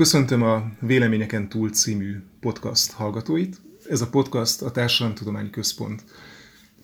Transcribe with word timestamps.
Köszöntöm 0.00 0.42
a 0.42 0.70
Véleményeken 0.78 1.48
túl 1.48 1.70
című 1.70 2.22
podcast 2.40 2.92
hallgatóit. 2.92 3.60
Ez 3.88 4.00
a 4.00 4.08
podcast 4.08 4.62
a 4.62 4.70
Társadalomtudományi 4.70 5.50
Központ 5.50 6.04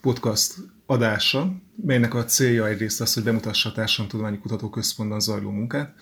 podcast 0.00 0.54
adása, 0.86 1.52
melynek 1.84 2.14
a 2.14 2.24
célja 2.24 2.66
egyrészt 2.66 3.00
az, 3.00 3.14
hogy 3.14 3.22
bemutassa 3.22 3.68
a 3.68 3.72
Társadalomtudományi 3.72 4.38
Kutatóközpontban 4.38 5.20
zajló 5.20 5.50
munkát, 5.50 5.94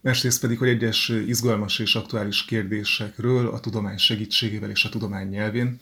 másrészt 0.00 0.40
pedig, 0.40 0.58
hogy 0.58 0.68
egyes 0.68 1.08
izgalmas 1.08 1.78
és 1.78 1.94
aktuális 1.94 2.44
kérdésekről 2.44 3.48
a 3.48 3.60
tudomány 3.60 3.98
segítségével 3.98 4.70
és 4.70 4.84
a 4.84 4.88
tudomány 4.88 5.28
nyelvén, 5.28 5.78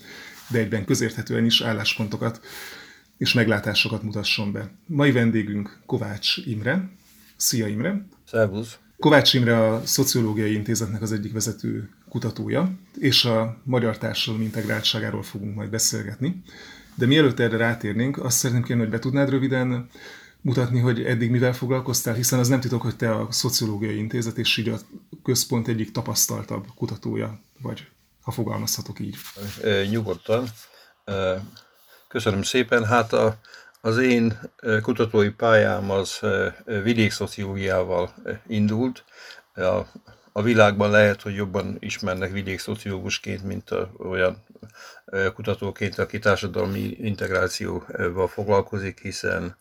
de 0.50 0.58
egyben 0.58 0.84
közérthetően 0.84 1.44
is 1.44 1.60
álláspontokat 1.60 2.40
és 3.18 3.32
meglátásokat 3.32 4.02
mutasson 4.02 4.52
be. 4.52 4.70
Mai 4.86 5.12
vendégünk 5.12 5.80
Kovács 5.86 6.36
Imre. 6.36 6.90
Szia 7.36 7.66
Imre! 7.66 8.06
Szervusz! 8.26 8.78
Kovács 9.02 9.34
Imre 9.34 9.68
a 9.68 9.86
Szociológiai 9.86 10.54
Intézetnek 10.54 11.02
az 11.02 11.12
egyik 11.12 11.32
vezető 11.32 11.90
kutatója, 12.08 12.72
és 12.98 13.24
a 13.24 13.56
magyar 13.64 13.98
társadalom 13.98 14.44
integráltságáról 14.44 15.22
fogunk 15.22 15.54
majd 15.54 15.70
beszélgetni. 15.70 16.42
De 16.94 17.06
mielőtt 17.06 17.38
erre 17.38 17.56
rátérnénk, 17.56 18.24
azt 18.24 18.36
szeretném 18.36 18.64
kérni, 18.64 18.82
hogy 18.82 18.90
be 18.90 18.98
tudnád 18.98 19.30
röviden 19.30 19.88
mutatni, 20.40 20.80
hogy 20.80 21.02
eddig 21.02 21.30
mivel 21.30 21.52
foglalkoztál, 21.52 22.14
hiszen 22.14 22.38
az 22.38 22.48
nem 22.48 22.60
titok, 22.60 22.82
hogy 22.82 22.96
te 22.96 23.14
a 23.14 23.26
Szociológiai 23.30 23.98
Intézet 23.98 24.38
és 24.38 24.56
így 24.56 24.68
a 24.68 24.78
központ 25.22 25.68
egyik 25.68 25.92
tapasztaltabb 25.92 26.66
kutatója 26.74 27.40
vagy, 27.62 27.88
ha 28.20 28.30
fogalmazhatok 28.30 29.00
így. 29.00 29.16
Nyugodtan. 29.90 30.48
Köszönöm 32.08 32.42
szépen. 32.42 32.84
Hát 32.84 33.12
a, 33.12 33.38
az 33.84 33.98
én 33.98 34.40
kutatói 34.82 35.30
pályám 35.30 35.90
az 35.90 36.20
vidékszociológiával 36.64 38.14
indult. 38.46 39.04
A, 39.54 39.80
a 40.32 40.42
világban 40.42 40.90
lehet, 40.90 41.22
hogy 41.22 41.34
jobban 41.34 41.76
ismernek 41.78 42.32
vidékszociológusként, 42.32 43.42
mint 43.42 43.70
a, 43.70 43.90
olyan 43.98 44.44
kutatóként, 45.34 45.98
aki 45.98 46.18
társadalmi 46.18 46.96
integrációval 47.00 48.28
foglalkozik, 48.28 49.00
hiszen 49.00 49.56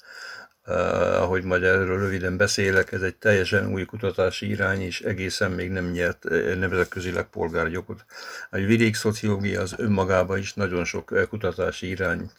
ahogy 0.64 1.44
majd 1.44 1.64
erről 1.64 2.00
röviden 2.00 2.38
beszélek, 2.38 2.92
ez 2.92 3.02
egy 3.02 3.16
teljesen 3.16 3.72
új 3.72 3.86
kutatási 3.86 4.50
irány, 4.50 4.82
és 4.82 5.02
egészen 5.02 5.52
még 5.52 5.72
nem 5.72 5.92
nyert 5.92 6.24
nemzetközileg 6.60 7.26
polgárjogot. 7.26 8.06
A 8.50 8.58
vidékszociológia 8.58 9.62
az 9.62 9.74
önmagában 9.78 10.38
is 10.38 10.54
nagyon 10.54 10.86
sok 10.86 11.28
kutatási 11.30 11.88
irányt 11.88 12.34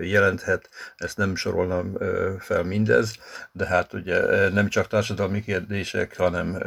jelenthet, 0.00 0.68
ezt 0.96 1.16
nem 1.16 1.36
sorolnám 1.36 1.98
fel 2.38 2.62
mindez, 2.62 3.16
de 3.52 3.66
hát 3.66 3.92
ugye 3.92 4.48
nem 4.48 4.68
csak 4.68 4.86
társadalmi 4.88 5.42
kérdések, 5.42 6.16
hanem 6.16 6.62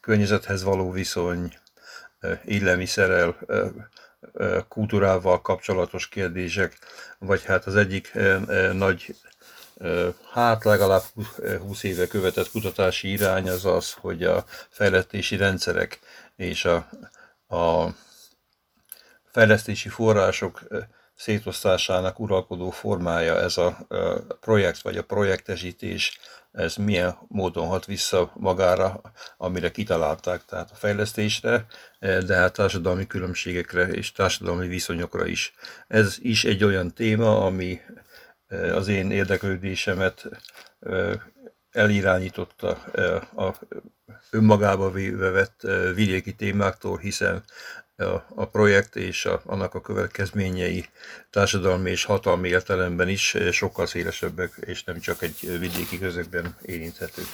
környezethez 0.00 0.62
való 0.62 0.90
viszony, 0.90 1.52
élelmiszerrel, 2.44 3.36
kultúrával 4.68 5.40
kapcsolatos 5.40 6.08
kérdések, 6.08 6.78
vagy 7.18 7.44
hát 7.44 7.66
az 7.66 7.76
egyik 7.76 8.12
nagy 8.72 9.14
hát 10.32 10.64
legalább 10.64 11.02
20 11.60 11.82
éve 11.82 12.06
követett 12.06 12.50
kutatási 12.50 13.10
irány 13.10 13.48
az 13.48 13.64
az, 13.64 13.92
hogy 13.92 14.24
a 14.24 14.44
fejlesztési 14.68 15.36
rendszerek 15.36 15.98
és 16.36 16.64
a, 16.64 16.88
a 17.56 17.94
fejlesztési 19.24 19.88
források 19.88 20.62
szétosztásának 21.14 22.20
uralkodó 22.20 22.70
formája 22.70 23.38
ez 23.38 23.56
a 23.56 23.86
projekt 24.40 24.82
vagy 24.82 24.96
a 24.96 25.04
projektesítés, 25.04 26.18
ez 26.52 26.76
milyen 26.76 27.18
módon 27.28 27.66
hat 27.66 27.84
vissza 27.84 28.32
magára, 28.34 29.00
amire 29.36 29.70
kitalálták, 29.70 30.44
tehát 30.44 30.70
a 30.70 30.74
fejlesztésre, 30.74 31.66
de 32.00 32.34
hát 32.34 32.52
társadalmi 32.52 33.06
különbségekre 33.06 33.88
és 33.88 34.12
társadalmi 34.12 34.66
viszonyokra 34.66 35.26
is. 35.26 35.54
Ez 35.88 36.16
is 36.20 36.44
egy 36.44 36.64
olyan 36.64 36.94
téma, 36.94 37.44
ami 37.44 37.80
az 38.48 38.88
én 38.88 39.10
érdeklődésemet 39.10 40.28
elirányította 41.70 42.70
a 43.36 43.54
önmagába 44.30 44.90
véve 44.90 45.30
vett 45.30 45.60
vidéki 45.94 46.34
témáktól, 46.34 46.98
hiszen 46.98 47.44
a 48.28 48.46
projekt 48.46 48.96
és 48.96 49.24
a, 49.24 49.42
annak 49.44 49.74
a 49.74 49.80
következményei 49.80 50.84
társadalmi 51.30 51.90
és 51.90 52.04
hatalmi 52.04 52.48
értelemben 52.48 53.08
is 53.08 53.36
sokkal 53.50 53.86
szélesebbek, 53.86 54.52
és 54.60 54.84
nem 54.84 54.98
csak 55.00 55.22
egy 55.22 55.58
vidéki 55.58 55.98
közegben 55.98 56.56
érinthetők. 56.62 57.26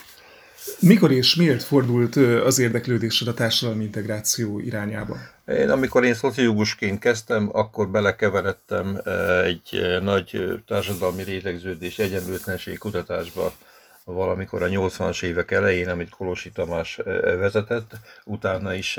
Mikor 0.80 1.12
és 1.12 1.34
miért 1.34 1.62
fordult 1.62 2.16
az 2.16 2.58
érdeklődésed 2.58 3.28
a 3.28 3.34
társadalmi 3.34 3.84
integráció 3.84 4.58
irányába? 4.58 5.16
Én, 5.46 5.70
amikor 5.70 6.04
én 6.04 6.14
szociológusként 6.14 6.98
kezdtem, 6.98 7.48
akkor 7.52 7.88
belekeveredtem 7.88 9.00
egy 9.44 9.98
nagy 10.02 10.62
társadalmi 10.66 11.22
rétegződés, 11.22 11.98
egyenlőtlenség 11.98 12.78
kutatásba, 12.78 13.52
valamikor 14.04 14.62
a 14.62 14.68
80-as 14.68 15.22
évek 15.22 15.50
elején, 15.50 15.88
amit 15.88 16.08
Kolosi 16.08 16.50
Tamás 16.50 17.00
vezetett, 17.22 17.92
utána 18.24 18.74
is 18.74 18.98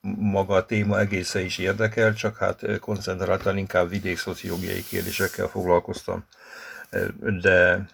maga 0.00 0.54
a 0.54 0.66
téma 0.66 1.00
egészen 1.00 1.44
is 1.44 1.58
érdekel, 1.58 2.14
csak 2.14 2.36
hát 2.36 2.78
koncentráltan 2.80 3.56
inkább 3.56 3.88
vidékszociológiai 3.88 4.84
kérdésekkel 4.84 5.46
foglalkoztam. 5.46 6.24
De 7.40 7.86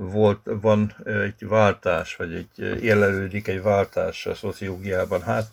volt, 0.00 0.40
van 0.60 0.96
egy 1.04 1.48
váltás, 1.48 2.16
vagy 2.16 2.34
egy 2.34 2.82
érlelődik 2.82 3.48
egy 3.48 3.62
váltás 3.62 4.26
a 4.26 4.34
szociológiában, 4.34 5.22
hát 5.22 5.46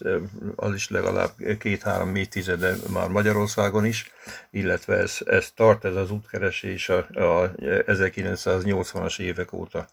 az 0.56 0.74
is 0.74 0.90
legalább 0.90 1.30
két-három 1.60 2.16
évtizede 2.16 2.76
már 2.94 3.08
Magyarországon 3.08 3.86
is, 3.86 4.12
illetve 4.52 4.96
ez, 4.96 5.18
ez 5.26 5.52
tart 5.56 5.86
ez 5.86 5.96
az 5.96 6.12
útkeresés 6.12 6.90
a, 6.90 6.98
a 6.98 7.52
1980-as 7.58 9.20
évek 9.20 9.54
óta, 9.54 9.88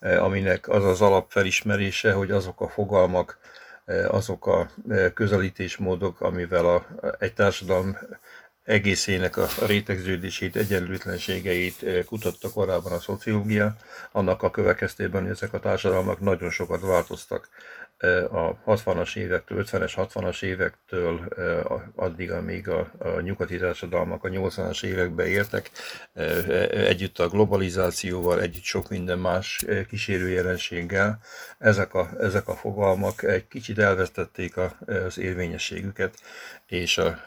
aminek 0.00 0.68
az 0.68 0.84
az 0.84 1.00
alapfelismerése, 1.00 2.12
hogy 2.12 2.30
azok 2.30 2.60
a 2.60 2.68
fogalmak, 2.68 3.38
azok 4.08 4.46
a 4.46 4.70
közelítésmódok, 5.14 6.20
amivel 6.20 6.66
a, 6.66 6.86
egy 7.18 7.34
társadalom 7.34 7.98
egészének 8.66 9.36
a 9.36 9.48
rétegződését, 9.66 10.56
egyenlőtlenségeit 10.56 11.82
eh, 11.82 12.04
kutatta 12.04 12.50
korábban 12.50 12.92
a 12.92 13.00
szociológia, 13.00 13.76
annak 14.12 14.42
a 14.42 14.50
következtében 14.50 15.26
ezek 15.26 15.52
a 15.52 15.60
társadalmak 15.60 16.20
nagyon 16.20 16.50
sokat 16.50 16.80
változtak 16.80 17.48
a 18.30 18.56
60-as 18.66 19.16
évektől, 19.16 19.64
50-es, 19.64 19.92
60-as 19.96 20.42
évektől 20.42 21.28
addig, 21.94 22.30
amíg 22.30 22.68
a, 22.68 22.90
a 22.98 23.20
nyugati 23.20 23.58
társadalmak 23.58 24.24
a 24.24 24.28
80-as 24.28 24.84
évekbe 24.84 25.26
értek, 25.26 25.70
együtt 26.70 27.18
a 27.18 27.28
globalizációval, 27.28 28.40
együtt 28.40 28.62
sok 28.62 28.88
minden 28.88 29.18
más 29.18 29.64
kísérő 29.88 30.28
jelenséggel, 30.28 31.18
ezek 31.58 31.94
a, 31.94 32.10
ezek 32.20 32.48
a 32.48 32.54
fogalmak 32.54 33.22
egy 33.22 33.48
kicsit 33.48 33.78
elvesztették 33.78 34.56
az 34.56 35.18
érvényességüket, 35.18 36.14
és 36.66 36.98
a 36.98 37.18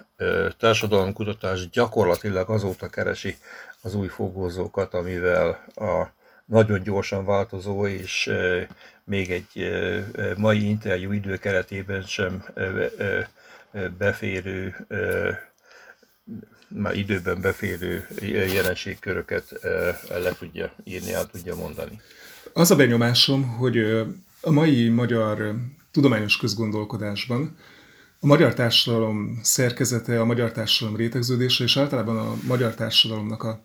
társadalomkutatás 0.57 1.69
gyakorlatilag 1.69 2.49
azóta 2.49 2.87
keresi 2.87 3.37
az 3.81 3.95
új 3.95 4.07
fogózókat, 4.07 4.93
amivel 4.93 5.65
a 5.75 6.17
nagyon 6.49 6.83
gyorsan 6.83 7.25
változó 7.25 7.87
és 7.87 8.31
még 9.03 9.31
egy 9.31 9.71
mai 10.37 10.67
interjú 10.67 11.11
idő 11.11 11.37
keretében 11.37 12.01
sem 12.01 12.43
beférő, 13.97 14.87
már 16.67 16.95
időben 16.95 17.41
beférő 17.41 18.07
jelenségköröket 18.53 19.59
le 20.09 20.33
tudja 20.39 20.73
írni, 20.83 21.13
el 21.13 21.25
tudja 21.25 21.55
mondani. 21.55 22.01
Az 22.53 22.71
a 22.71 22.75
benyomásom, 22.75 23.47
hogy 23.47 23.77
a 24.41 24.51
mai 24.51 24.89
magyar 24.89 25.55
tudományos 25.91 26.37
közgondolkodásban 26.37 27.57
a 28.19 28.25
magyar 28.25 28.53
társadalom 28.53 29.39
szerkezete, 29.43 30.19
a 30.19 30.25
magyar 30.25 30.51
társadalom 30.51 30.97
rétegződése, 30.99 31.63
és 31.63 31.77
általában 31.77 32.17
a 32.17 32.35
magyar 32.47 32.73
társadalomnak 32.73 33.43
a 33.43 33.61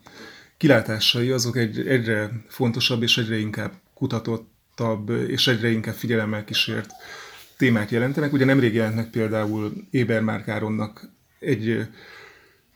kilátásai 0.57 1.31
azok 1.31 1.57
egy, 1.57 1.87
egyre 1.87 2.31
fontosabb 2.49 3.03
és 3.03 3.19
egyre 3.19 3.39
inkább 3.39 3.73
kutatott 3.95 4.53
tabb 4.75 5.11
és 5.11 5.47
egyre 5.47 5.71
inkább 5.71 5.95
figyelemmel 5.95 6.45
kísért 6.45 6.91
témát 7.57 7.91
jelentenek. 7.91 8.33
Ugye 8.33 8.45
nemrég 8.45 8.75
jelent 8.75 8.95
meg 8.95 9.11
például 9.11 9.73
Éber 9.91 10.23
Márk 10.23 10.49
Áronnak 10.49 11.09
egy 11.39 11.87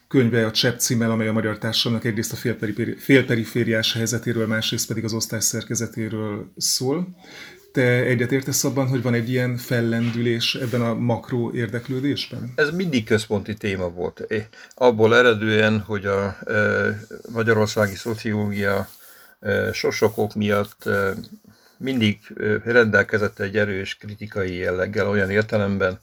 könyve 0.08 0.46
a 0.46 0.50
Csepp 0.50 0.78
címmel, 0.78 1.10
amely 1.10 1.28
a 1.28 1.32
magyar 1.32 1.58
társadalomnak 1.58 2.10
egyrészt 2.10 2.32
a 2.32 2.52
félperifériás 2.98 3.92
helyzetéről, 3.92 4.46
másrészt 4.46 4.86
pedig 4.86 5.04
az 5.04 5.12
osztály 5.12 5.40
szerkezetéről 5.40 6.52
szól. 6.56 7.08
Te 7.72 8.02
egyetértesz 8.02 8.64
abban, 8.64 8.88
hogy 8.88 9.02
van 9.02 9.14
egy 9.14 9.30
ilyen 9.30 9.56
fellendülés 9.56 10.54
ebben 10.54 10.80
a 10.80 10.94
makro 10.94 11.50
érdeklődésben? 11.52 12.52
Ez 12.56 12.70
mindig 12.70 13.04
központi 13.04 13.54
téma 13.54 13.88
volt. 13.90 14.26
Abból 14.74 15.16
eredően, 15.16 15.80
hogy 15.80 16.06
a 16.06 16.38
magyarországi 17.32 17.94
szociológia 17.94 18.88
sok-sok 19.72 20.18
ok 20.18 20.34
miatt 20.34 20.88
mindig 21.76 22.18
rendelkezett 22.64 23.38
egy 23.38 23.56
erős 23.56 23.96
kritikai 23.96 24.56
jelleggel 24.56 25.08
olyan 25.08 25.30
értelemben, 25.30 25.98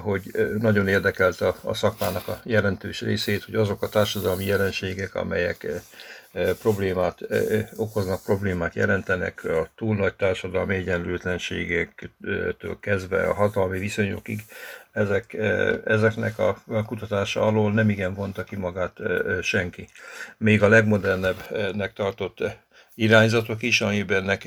hogy 0.00 0.22
nagyon 0.58 0.88
érdekelt 0.88 1.40
a, 1.40 1.56
a 1.62 1.74
szakmának 1.74 2.28
a 2.28 2.40
jelentős 2.44 3.00
részét, 3.00 3.44
hogy 3.44 3.54
azok 3.54 3.82
a 3.82 3.88
társadalmi 3.88 4.44
jelenségek, 4.44 5.14
amelyek 5.14 5.66
problémát 6.60 7.18
okoznak, 7.76 8.22
problémát 8.22 8.74
jelentenek, 8.74 9.44
a 9.44 9.68
túl 9.76 9.96
nagy 9.96 10.14
társadalmi 10.14 10.74
egyenlőtlenségektől 10.74 12.78
kezdve 12.80 13.22
a 13.22 13.34
hatalmi 13.34 13.78
viszonyokig, 13.78 14.44
ezek, 14.92 15.32
ezeknek 15.84 16.38
a 16.38 16.62
kutatása 16.86 17.42
alól 17.42 17.72
nem 17.72 17.90
igen 17.90 18.14
vonta 18.14 18.44
ki 18.44 18.56
magát 18.56 18.96
senki. 19.42 19.88
Még 20.36 20.62
a 20.62 20.68
legmodernebbnek 20.68 21.92
tartott 21.92 22.42
irányzatok 22.94 23.62
is, 23.62 23.80
amiben 23.80 24.38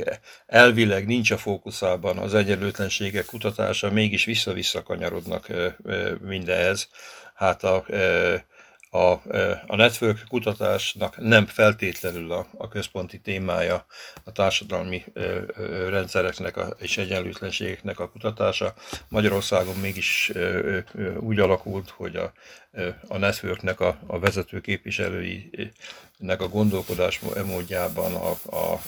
elvileg 0.45 1.05
nincs 1.05 1.31
a 1.31 1.37
fókuszában 1.37 2.17
az 2.17 2.33
egyenlőtlenségek 2.33 3.25
kutatása, 3.25 3.91
mégis 3.91 4.25
vissza-vissza 4.25 4.83
kanyarodnak 4.83 5.47
mindenhez. 6.21 6.87
Hát 7.33 7.63
a 7.63 7.85
a, 8.93 9.11
a 9.67 9.75
network 9.75 10.23
kutatásnak 10.27 11.17
nem 11.17 11.45
feltétlenül 11.45 12.31
a, 12.31 12.47
a 12.57 12.67
központi 12.67 13.19
témája 13.19 13.85
a 14.23 14.31
társadalmi 14.31 15.03
rendszereknek 15.89 16.57
a, 16.57 16.75
és 16.79 16.97
egyenlőtlenségeknek 16.97 17.99
a 17.99 18.09
kutatása. 18.09 18.73
Magyarországon 19.07 19.75
mégis 19.75 20.31
úgy 21.19 21.39
alakult, 21.39 21.89
hogy 21.89 22.15
a, 22.15 22.31
a 23.07 23.17
networknek 23.17 23.79
a, 23.79 23.99
a 24.07 24.19
vezető 24.19 24.61
képviselőinek 24.61 25.71
a 26.37 26.47
gondolkodás 26.49 27.19
módjában 27.45 28.13
a, 28.13 28.29
a 28.57 28.81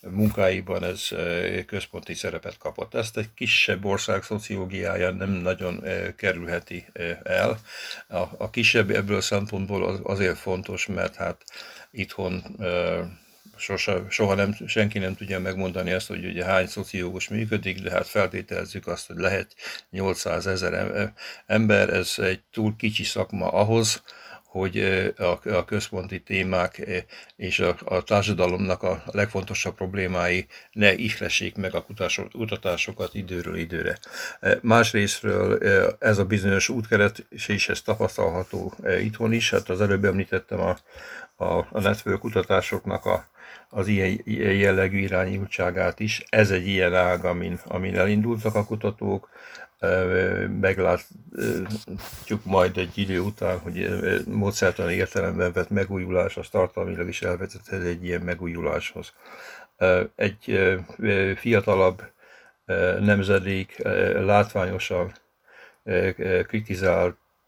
munkáiban 0.00 0.84
ez 0.84 1.08
központi 1.66 2.14
szerepet 2.14 2.58
kapott. 2.58 2.94
Ezt 2.94 3.16
egy 3.16 3.28
kisebb 3.34 3.84
ország 3.84 4.22
szociológiája 4.22 5.10
nem 5.10 5.30
nagyon 5.30 5.84
kerülheti 6.16 6.86
el. 7.22 7.60
A, 8.08 8.18
a 8.38 8.50
kisebb 8.50 8.90
ebből 8.90 9.20
szempontból 9.20 10.00
azért 10.02 10.38
fontos, 10.38 10.86
mert 10.86 11.14
hát 11.14 11.44
itthon 11.90 12.42
sose, 13.60 14.02
soha 14.08 14.34
nem, 14.34 14.56
senki 14.66 14.98
nem 14.98 15.14
tudja 15.14 15.40
megmondani 15.40 15.92
azt, 15.92 16.06
hogy 16.06 16.24
ugye 16.24 16.44
hány 16.44 16.66
szociológus 16.66 17.28
működik, 17.28 17.80
de 17.80 17.90
hát 17.90 18.06
feltételezzük 18.06 18.86
azt, 18.86 19.06
hogy 19.06 19.16
lehet 19.16 19.54
800 19.90 20.46
ezer 20.46 21.12
ember, 21.46 21.88
ez 21.88 22.14
egy 22.18 22.40
túl 22.52 22.76
kicsi 22.76 23.04
szakma 23.04 23.48
ahhoz, 23.48 24.02
hogy 24.50 24.78
a, 25.44 25.64
központi 25.64 26.22
témák 26.22 26.82
és 27.36 27.60
a, 27.60 27.76
a 27.84 28.02
társadalomnak 28.02 28.82
a 28.82 29.02
legfontosabb 29.06 29.74
problémái 29.74 30.46
ne 30.72 30.94
ihlessék 30.94 31.56
meg 31.56 31.74
a 31.74 31.82
kutatások, 31.82 32.30
kutatásokat 32.30 33.14
időről 33.14 33.56
időre. 33.56 33.98
Másrésztről 34.62 35.58
ez 35.98 36.18
a 36.18 36.24
bizonyos 36.24 36.68
útkeret, 36.68 37.26
és 37.28 37.68
ez 37.68 37.82
tapasztalható 37.82 38.74
itthon 39.00 39.32
is, 39.32 39.50
hát 39.50 39.68
az 39.68 39.80
előbb 39.80 40.04
említettem 40.04 40.60
a, 40.60 40.76
a, 41.44 41.66
a 41.70 41.80
network 41.80 42.20
kutatásoknak 42.20 43.04
a, 43.04 43.30
az 43.70 43.86
ilyen, 43.86 44.20
jellegű 44.56 44.98
irányultságát 44.98 46.00
is. 46.00 46.24
Ez 46.28 46.50
egy 46.50 46.66
ilyen 46.66 46.94
ág, 46.94 47.24
amin, 47.24 47.58
amin 47.64 47.98
elindultak 47.98 48.54
a 48.54 48.64
kutatók, 48.64 49.28
meglátjuk 50.60 52.44
majd 52.44 52.76
egy 52.76 52.98
idő 52.98 53.20
után, 53.20 53.58
hogy 53.58 53.88
módszertani 54.26 54.94
értelemben 54.94 55.52
vett 55.52 55.70
megújulás 55.70 56.36
az 56.36 56.48
tartalmilag 56.48 57.08
is 57.08 57.22
elvezethet 57.22 57.82
egy 57.82 58.04
ilyen 58.04 58.20
megújuláshoz. 58.20 59.12
Egy 60.14 60.74
fiatalabb 61.36 62.02
nemzedék 63.00 63.82
látványosan 64.14 65.12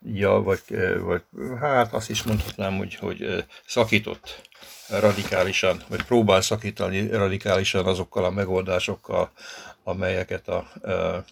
kritizálja, 0.02 0.42
vagy, 0.42 0.60
vagy 1.00 1.22
hát 1.60 1.92
azt 1.92 2.10
is 2.10 2.22
mondhatnám, 2.22 2.76
hogy, 2.76 2.94
hogy 2.94 3.44
szakított 3.66 4.50
radikálisan, 4.88 5.82
vagy 5.88 6.02
próbál 6.02 6.40
szakítani 6.40 7.08
radikálisan 7.08 7.86
azokkal 7.86 8.24
a 8.24 8.30
megoldásokkal, 8.30 9.30
amelyeket 9.82 10.48
a, 10.48 10.56
a 10.56 11.24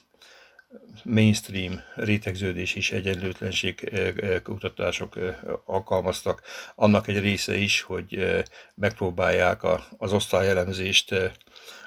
mainstream 1.04 1.80
rétegződés 1.94 2.74
és 2.74 2.92
egyenlőtlenség 2.92 3.90
kutatások 4.42 5.18
alkalmaztak. 5.64 6.42
Annak 6.74 7.08
egy 7.08 7.20
része 7.20 7.56
is, 7.56 7.80
hogy 7.80 8.42
megpróbálják 8.74 9.60
az 9.98 10.12
osztályelemzést 10.12 11.14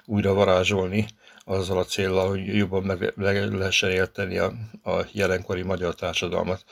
újra 0.05 0.33
varázsolni, 0.33 1.05
azzal 1.43 1.77
a 1.77 1.85
célral, 1.85 2.29
hogy 2.29 2.55
jobban 2.55 2.83
meg 2.83 3.53
lehessen 3.53 3.91
érteni 3.91 4.37
a, 4.37 4.53
a 4.83 5.05
jelenkori 5.11 5.61
magyar 5.61 5.95
társadalmat. 5.95 6.63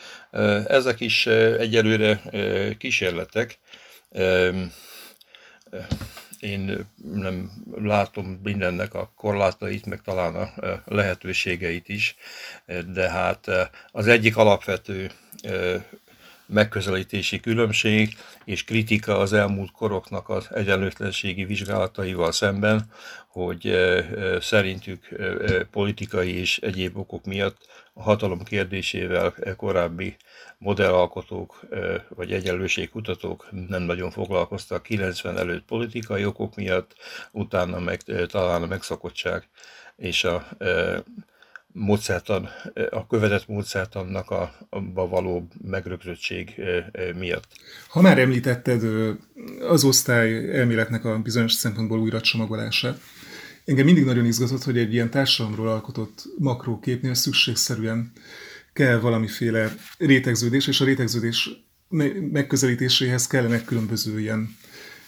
Ezek 0.68 1.00
is 1.00 1.26
egyelőre 1.28 2.22
kísérletek 2.78 3.60
én 6.40 6.88
nem 7.04 7.52
látom 7.76 8.40
mindennek 8.44 8.94
a 8.94 9.12
korlátait, 9.16 9.86
meg 9.86 10.02
talán 10.02 10.36
a 10.36 10.54
lehetőségeit 10.86 11.90
is, 11.90 12.16
de 12.94 13.10
hát 13.10 13.48
az 13.92 14.08
egyik 14.08 14.38
alapvető 14.38 15.12
megközelítési 16.52 17.40
különbség 17.40 18.18
és 18.46 18.64
kritika 18.64 19.18
az 19.18 19.34
elmúlt 19.34 19.72
koroknak 19.72 20.30
az 20.30 20.48
egyenlőtlenségi 20.54 21.46
vizsgálataival 21.46 22.32
szemben, 22.32 22.92
hogy 23.28 23.76
szerintük 24.40 25.10
politikai 25.72 26.36
és 26.36 26.58
egyéb 26.58 26.98
okok 26.98 27.26
miatt 27.26 27.58
a 27.94 28.02
hatalom 28.02 28.44
kérdésével 28.44 29.34
korábbi 29.58 30.16
modellalkotók 30.58 31.60
vagy 32.10 32.32
egyenlőségkutatók 32.32 33.48
nem 33.68 33.82
nagyon 33.82 34.12
foglalkoztak. 34.12 34.84
90 34.84 35.38
előtt 35.38 35.66
politikai 35.66 36.26
okok 36.26 36.56
miatt, 36.56 36.96
utána 37.32 37.80
meg 37.80 38.02
talán 38.28 38.64
a 38.64 38.68
megszakottság 38.68 39.48
és 39.96 40.24
a 40.24 40.48
módszertan, 41.74 42.50
a 42.90 43.08
követett 43.08 43.48
módszertannak 43.48 44.30
a, 44.30 44.68
a 44.70 45.08
való 45.08 45.48
megrögzöttség 45.62 46.62
miatt. 47.18 47.48
Ha 47.88 48.02
már 48.02 48.20
említetted 48.20 48.84
az 49.70 49.84
osztály 49.84 50.58
elméletnek 50.60 51.06
a 51.06 51.20
bizonyos 51.20 51.54
szempontból 51.54 52.00
újra 52.00 52.22
csomagolását, 52.22 53.00
engem 53.66 53.86
mindig 53.86 54.06
nagyon 54.06 54.26
izgatott, 54.26 54.64
hogy 54.64 54.78
egy 54.78 54.94
ilyen 54.94 55.10
társadalomról 55.10 55.68
alkotott 55.68 56.24
makróképnél 56.38 57.14
szükségszerűen 57.14 58.12
kell 58.74 59.00
valamiféle 59.00 59.74
rétegződés, 59.98 60.68
és 60.68 60.82
a 60.82 60.86
rétegződés 60.86 61.50
megközelítéséhez 62.32 63.28
kellenek 63.28 63.66
különböző 63.66 64.20
ilyen, 64.20 64.56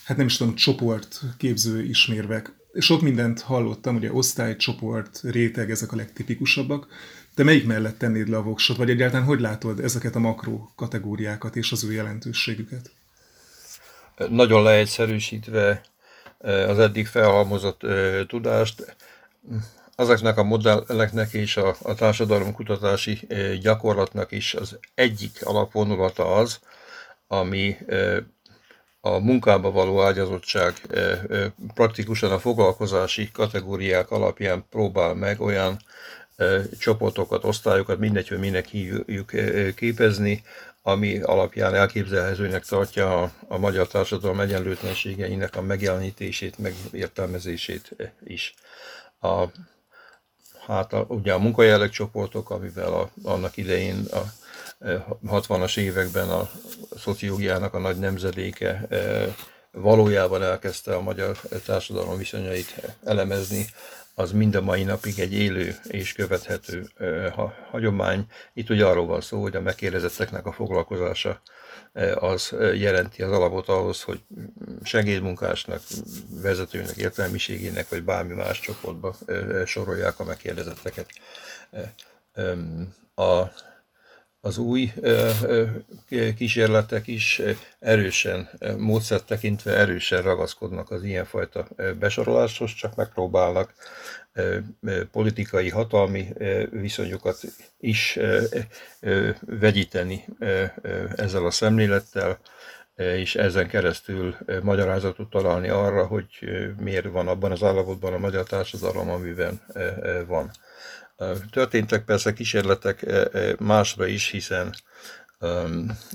hát 0.04 0.18
nem 0.18 0.26
is 0.26 0.38
tudom, 0.38 0.56
csoport 0.56 1.22
képző 1.38 1.84
ismérvek. 1.84 2.52
Sok 2.80 3.02
mindent 3.02 3.42
hallottam, 3.42 3.96
ugye 3.96 4.14
osztály, 4.14 4.56
csoport, 4.56 5.20
réteg, 5.24 5.72
ezek 5.72 5.92
a 5.92 5.96
legtipikusabbak. 5.96 6.88
De 7.36 7.44
melyik 7.44 7.66
mellett 7.66 7.98
tennéd 7.98 8.30
le 8.30 8.38
a 8.38 8.42
voksot, 8.44 8.78
vagy 8.78 8.90
egyáltalán 8.90 9.26
hogy 9.26 9.40
látod 9.40 9.80
ezeket 9.80 10.16
a 10.16 10.20
makró 10.20 10.72
kategóriákat 10.76 11.56
és 11.56 11.72
az 11.72 11.84
ő 11.84 11.92
jelentőségüket? 11.92 12.92
Nagyon 14.30 14.64
leegyszerűsítve 14.64 15.82
az 16.40 16.80
eddig 16.80 17.08
felhalmozott 17.08 17.82
tudást, 18.28 18.96
azoknak 19.96 20.38
a 20.38 20.44
modelleknek 20.44 21.34
és 21.34 21.58
a, 21.58 21.76
a 21.82 21.94
társadalomkutatási 21.94 23.28
gyakorlatnak 23.62 24.32
is 24.32 24.54
az 24.54 24.80
egyik 24.96 25.46
alapvonulata 25.46 26.36
az, 26.36 26.60
ami 27.28 27.78
a 29.06 29.20
munkába 29.20 29.72
való 29.72 30.02
ágyazottság 30.02 30.74
praktikusan 31.74 32.32
a 32.32 32.40
foglalkozási 32.40 33.32
kategóriák 33.32 34.12
alapján 34.12 34.66
próbál 34.70 35.14
meg 35.14 35.42
olyan 35.42 35.80
csoportokat, 36.80 37.44
osztályokat, 37.44 38.00
mindegy, 38.00 38.28
hogy 38.28 38.40
minek 38.40 38.68
hívjuk 38.68 39.32
képezni, 39.76 40.44
ami 40.82 41.20
alapján 41.20 41.76
elképzelhetőnek 41.76 42.66
tartja 42.66 43.22
a, 43.22 43.32
a 43.48 43.58
magyar 43.58 43.88
társadalom 43.88 44.40
egyenlőtlenségeinek 44.40 45.56
a 45.56 45.62
megjelenítését, 45.62 46.58
megértelmezését 46.58 47.96
is. 48.24 48.54
A 49.22 49.46
hát 50.68 50.94
a, 50.94 51.06
ugye 51.08 51.34
a 51.34 51.40
munkajelleg 51.40 51.90
csoportok, 51.90 52.50
amivel 52.50 52.94
a, 52.94 53.10
annak 53.24 53.58
idején 53.58 54.06
a 54.12 54.22
60-as 55.28 55.78
e, 55.78 55.82
években 55.82 56.30
a 56.30 56.50
szociológiának 56.98 57.74
a 57.74 57.80
nagy 57.80 57.98
nemzedéke 57.98 58.86
e, 58.90 58.98
valójában 59.72 60.44
elkezdte 60.44 60.96
a 60.96 61.02
magyar 61.02 61.40
társadalom 61.66 62.18
viszonyait 62.18 62.98
elemezni, 63.04 63.66
az 64.16 64.32
mind 64.32 64.56
a 64.56 64.62
mai 64.62 64.84
napig 64.84 65.20
egy 65.20 65.34
élő 65.34 65.76
és 65.88 66.14
követhető 66.14 66.90
hagyomány. 67.72 68.26
Itt 68.54 68.70
ugye 68.70 68.86
arról 68.86 69.06
van 69.06 69.22
szó, 69.22 69.42
hogy 69.42 69.56
a 69.56 69.62
megkérdezetteknek 69.62 70.46
a 70.46 70.52
foglalkozása 70.52 71.42
az 72.16 72.56
jelenti 72.74 73.24
az 73.24 73.32
alapot 73.32 73.68
ahhoz, 73.68 74.02
hogy 74.02 74.22
segédmunkásnak, 74.84 75.82
vezetőnek, 76.42 76.96
értelmiségének, 76.98 77.90
vagy 77.90 78.04
bármi 78.04 78.34
más 78.34 78.60
csoportba 78.60 79.16
sorolják 79.66 80.20
a 80.20 80.24
megkérdezetteket. 80.24 81.08
A 83.16 83.44
az 84.46 84.58
új 84.58 84.92
kísérletek 86.36 87.08
is 87.08 87.42
erősen, 87.80 88.50
módszert 88.78 89.26
tekintve 89.26 89.78
erősen 89.78 90.22
ragaszkodnak 90.22 90.92
az 90.92 91.04
ilyenfajta 91.04 91.68
besoroláshoz, 92.00 92.74
csak 92.74 92.96
megpróbálnak 92.96 93.74
politikai, 95.12 95.70
hatalmi 95.70 96.28
viszonyokat 96.70 97.40
is 97.80 98.20
vegyíteni 99.40 100.26
ezzel 101.16 101.46
a 101.46 101.52
szemlélettel, 101.52 102.40
és 102.96 103.36
ezen 103.36 103.68
keresztül 103.68 104.36
magyarázatot 104.62 105.30
találni 105.30 105.70
arra, 105.70 106.06
hogy 106.06 106.28
miért 106.80 107.12
van 107.12 107.28
abban 107.28 107.52
az 107.52 107.64
állapotban 107.64 108.14
a 108.14 108.18
magyar 108.18 108.44
társadalom, 108.44 109.10
amiben 109.10 109.62
van. 110.28 110.52
Történtek 111.52 112.04
persze 112.04 112.34
kísérletek 112.34 113.02
e, 113.02 113.28
e, 113.34 113.56
másra 113.60 114.06
is, 114.06 114.30
hiszen 114.30 114.76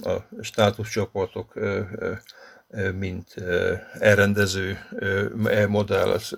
a 0.03 0.17
státuszcsoportok 0.41 1.57
e, 1.57 1.91
mint 2.99 3.35
elrendező 3.99 4.79
modell 5.69 6.09
az 6.09 6.37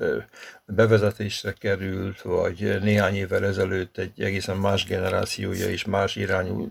bevezetésre 0.65 1.53
került, 1.53 2.21
vagy 2.21 2.81
néhány 2.83 3.15
évvel 3.15 3.45
ezelőtt 3.45 3.99
egy 3.99 4.23
egészen 4.23 4.57
más 4.57 4.85
generációja 4.85 5.69
és 5.69 5.85
más, 5.85 6.17
irányú, 6.17 6.71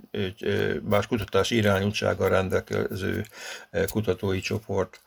más 0.82 1.08
kutatás 1.08 1.52
irányultsággal 1.52 2.30
rendelkező 2.30 3.26
kutatói 3.92 4.40
csoport 4.40 5.02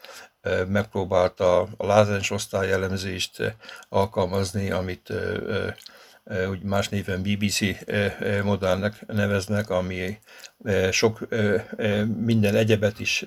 megpróbálta 0.68 1.60
a 1.76 1.86
lázens 1.86 2.30
osztály 2.30 2.72
elemzést 2.72 3.56
alkalmazni, 3.88 4.70
amit 4.70 5.12
úgy 6.50 6.62
más 6.62 6.88
néven 6.88 7.22
BBC 7.22 7.60
modellnek 8.42 9.06
neveznek, 9.06 9.70
ami 9.70 10.18
sok 10.90 11.28
minden 12.16 12.54
egyebet 12.54 13.00
is 13.00 13.24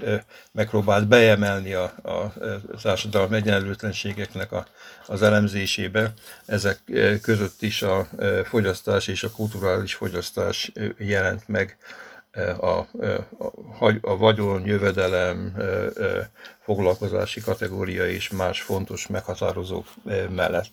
megpróbált 0.51 1.07
beemelni 1.07 1.73
a, 1.73 1.83
a 2.03 2.33
társadalom 2.81 3.33
egyenlőtlenségeknek 3.33 4.51
a, 4.51 4.65
az 5.05 5.21
elemzésébe. 5.21 6.13
Ezek 6.45 6.79
között 7.21 7.61
is 7.61 7.81
a 7.81 8.07
fogyasztás 8.43 9.07
és 9.07 9.23
a 9.23 9.31
kulturális 9.31 9.93
fogyasztás 9.93 10.71
jelent 10.97 11.47
meg 11.47 11.77
a, 12.59 12.67
a, 12.67 12.87
a 14.01 14.17
vagyon, 14.17 14.65
jövedelem, 14.65 15.55
foglalkozási 16.59 17.41
kategória 17.41 18.07
és 18.07 18.29
más 18.29 18.61
fontos 18.61 19.07
meghatározók 19.07 19.87
mellett. 20.29 20.69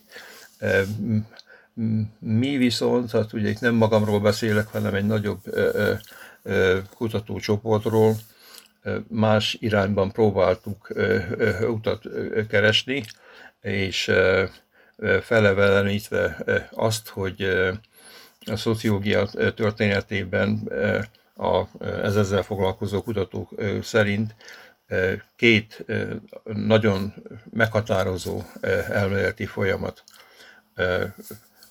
Mi 2.19 2.57
viszont, 2.57 3.11
hát 3.11 3.33
ugye 3.33 3.49
itt 3.49 3.61
nem 3.61 3.75
magamról 3.75 4.21
beszélek, 4.21 4.67
hanem 4.67 4.95
egy 4.95 5.07
nagyobb 5.07 5.41
kutatócsoportról, 6.95 8.17
más 9.09 9.57
irányban 9.61 10.13
próbáltuk 10.13 10.93
utat 11.69 12.03
keresni, 12.49 13.05
és 13.61 14.11
felevelenítve 15.21 16.45
azt, 16.71 17.09
hogy 17.09 17.43
a 18.47 18.57
szociológia 18.57 19.27
történetében 19.55 20.69
a, 21.37 21.63
ez 21.81 22.17
ezzel 22.17 22.43
foglalkozó 22.43 23.03
kutatók 23.03 23.51
szerint 23.83 24.35
két 25.37 25.85
nagyon 26.45 27.15
meghatározó 27.51 28.43
elméleti 28.89 29.47
folyamat 29.47 30.05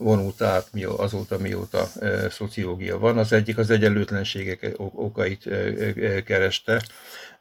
vonult 0.01 0.41
át 0.41 0.69
azóta, 0.97 1.37
mióta 1.37 1.87
e, 1.99 2.29
szociológia 2.29 2.97
van. 2.99 3.17
Az 3.17 3.33
egyik 3.33 3.57
az 3.57 3.69
egyenlőtlenségek 3.69 4.73
okait 4.77 5.47
e, 5.47 5.55
e, 5.55 6.23
kereste, 6.23 6.81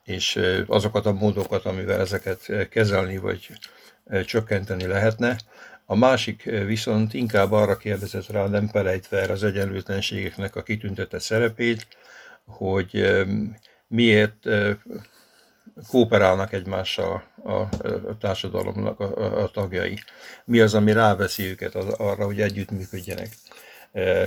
és 0.05 0.41
azokat 0.67 1.07
a 1.07 1.13
módokat, 1.13 1.65
amivel 1.65 2.01
ezeket 2.01 2.69
kezelni 2.69 3.17
vagy 3.17 3.51
csökkenteni 4.25 4.87
lehetne. 4.87 5.37
A 5.87 5.97
másik 5.97 6.43
viszont 6.43 7.15
inkább 7.15 7.53
arra 7.53 7.77
kérdezett 7.77 8.27
rá, 8.27 8.47
nem 8.47 8.69
felejtve 8.69 9.21
az 9.21 9.45
egyenlőtlenségeknek 9.45 10.57
a 10.57 10.63
kitüntetett 10.63 11.21
szerepét, 11.21 11.87
hogy 12.45 13.25
miért 13.87 14.49
kooperálnak 15.89 16.53
egymással 16.53 17.23
a, 17.45 17.53
a 17.53 18.17
társadalomnak 18.21 19.01
a, 19.01 19.43
a 19.43 19.51
tagjai. 19.51 19.99
Mi 20.45 20.61
az, 20.61 20.75
ami 20.75 20.93
ráveszi 20.93 21.45
őket 21.45 21.75
az, 21.75 21.85
arra, 21.87 22.25
hogy 22.25 22.41
együttműködjenek. 22.41 23.29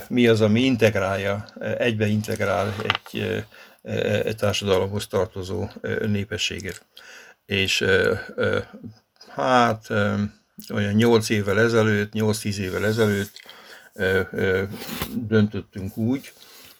Mi 0.07 0.27
az, 0.27 0.41
ami 0.41 0.61
integrálja, 0.61 1.45
egybe 1.77 2.05
integrál 2.05 2.73
egy, 2.83 3.43
egy 4.25 4.35
társadalomhoz 4.35 5.07
tartozó 5.07 5.67
népességet. 6.07 6.85
És 7.45 7.85
hát 9.29 9.89
olyan 10.73 10.93
8 10.93 11.29
évvel 11.29 11.59
ezelőtt, 11.59 12.11
8-10 12.13 12.55
évvel 12.55 12.85
ezelőtt 12.85 13.41
döntöttünk 15.15 15.97
úgy, 15.97 16.33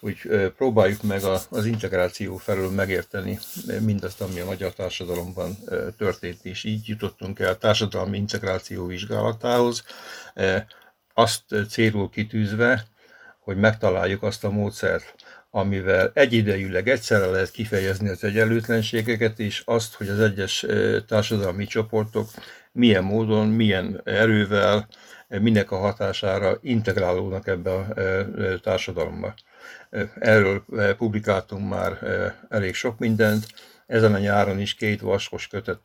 hogy 0.04 0.52
próbáljuk 0.56 1.02
meg 1.02 1.22
az 1.50 1.64
integráció 1.64 2.36
felől 2.36 2.70
megérteni 2.70 3.38
mindazt, 3.80 4.20
ami 4.20 4.40
a 4.40 4.44
magyar 4.44 4.72
társadalomban 4.72 5.56
történt, 5.98 6.44
és 6.44 6.64
így 6.64 6.88
jutottunk 6.88 7.38
el 7.38 7.48
a 7.48 7.56
társadalmi 7.56 8.16
integráció 8.16 8.86
vizsgálatához, 8.86 9.84
azt 11.14 11.42
célul 11.68 12.10
kitűzve, 12.10 12.86
hogy 13.38 13.56
megtaláljuk 13.56 14.22
azt 14.22 14.44
a 14.44 14.50
módszert, 14.50 15.14
amivel 15.50 16.10
egyidejűleg 16.14 16.88
egyszerre 16.88 17.26
lehet 17.26 17.50
kifejezni 17.50 18.08
az 18.08 18.24
egyenlőtlenségeket, 18.24 19.38
és 19.38 19.62
azt, 19.64 19.94
hogy 19.94 20.08
az 20.08 20.20
egyes 20.20 20.66
társadalmi 21.06 21.66
csoportok 21.66 22.28
milyen 22.72 23.04
módon, 23.04 23.48
milyen 23.48 24.00
erővel, 24.04 24.88
minek 25.28 25.70
a 25.70 25.76
hatására 25.76 26.58
integrálódnak 26.62 27.46
ebbe 27.46 27.72
a 27.72 27.86
társadalomba. 28.60 29.34
Erről 30.18 30.64
publikáltunk 30.96 31.68
már 31.68 31.98
elég 32.48 32.74
sok 32.74 32.98
mindent. 32.98 33.46
Ezen 33.86 34.14
a 34.14 34.18
nyáron 34.18 34.60
is 34.60 34.74
két 34.74 35.00
vaskos 35.00 35.46
kötet 35.46 35.80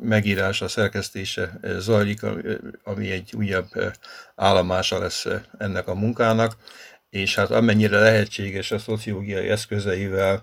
megírása, 0.00 0.68
szerkesztése 0.68 1.60
zajlik, 1.78 2.20
ami 2.82 3.10
egy 3.10 3.32
újabb 3.36 3.68
állomása 4.34 4.98
lesz 4.98 5.26
ennek 5.58 5.88
a 5.88 5.94
munkának, 5.94 6.56
és 7.10 7.34
hát 7.34 7.50
amennyire 7.50 7.98
lehetséges 7.98 8.70
a 8.70 8.78
szociológiai 8.78 9.48
eszközeivel 9.48 10.40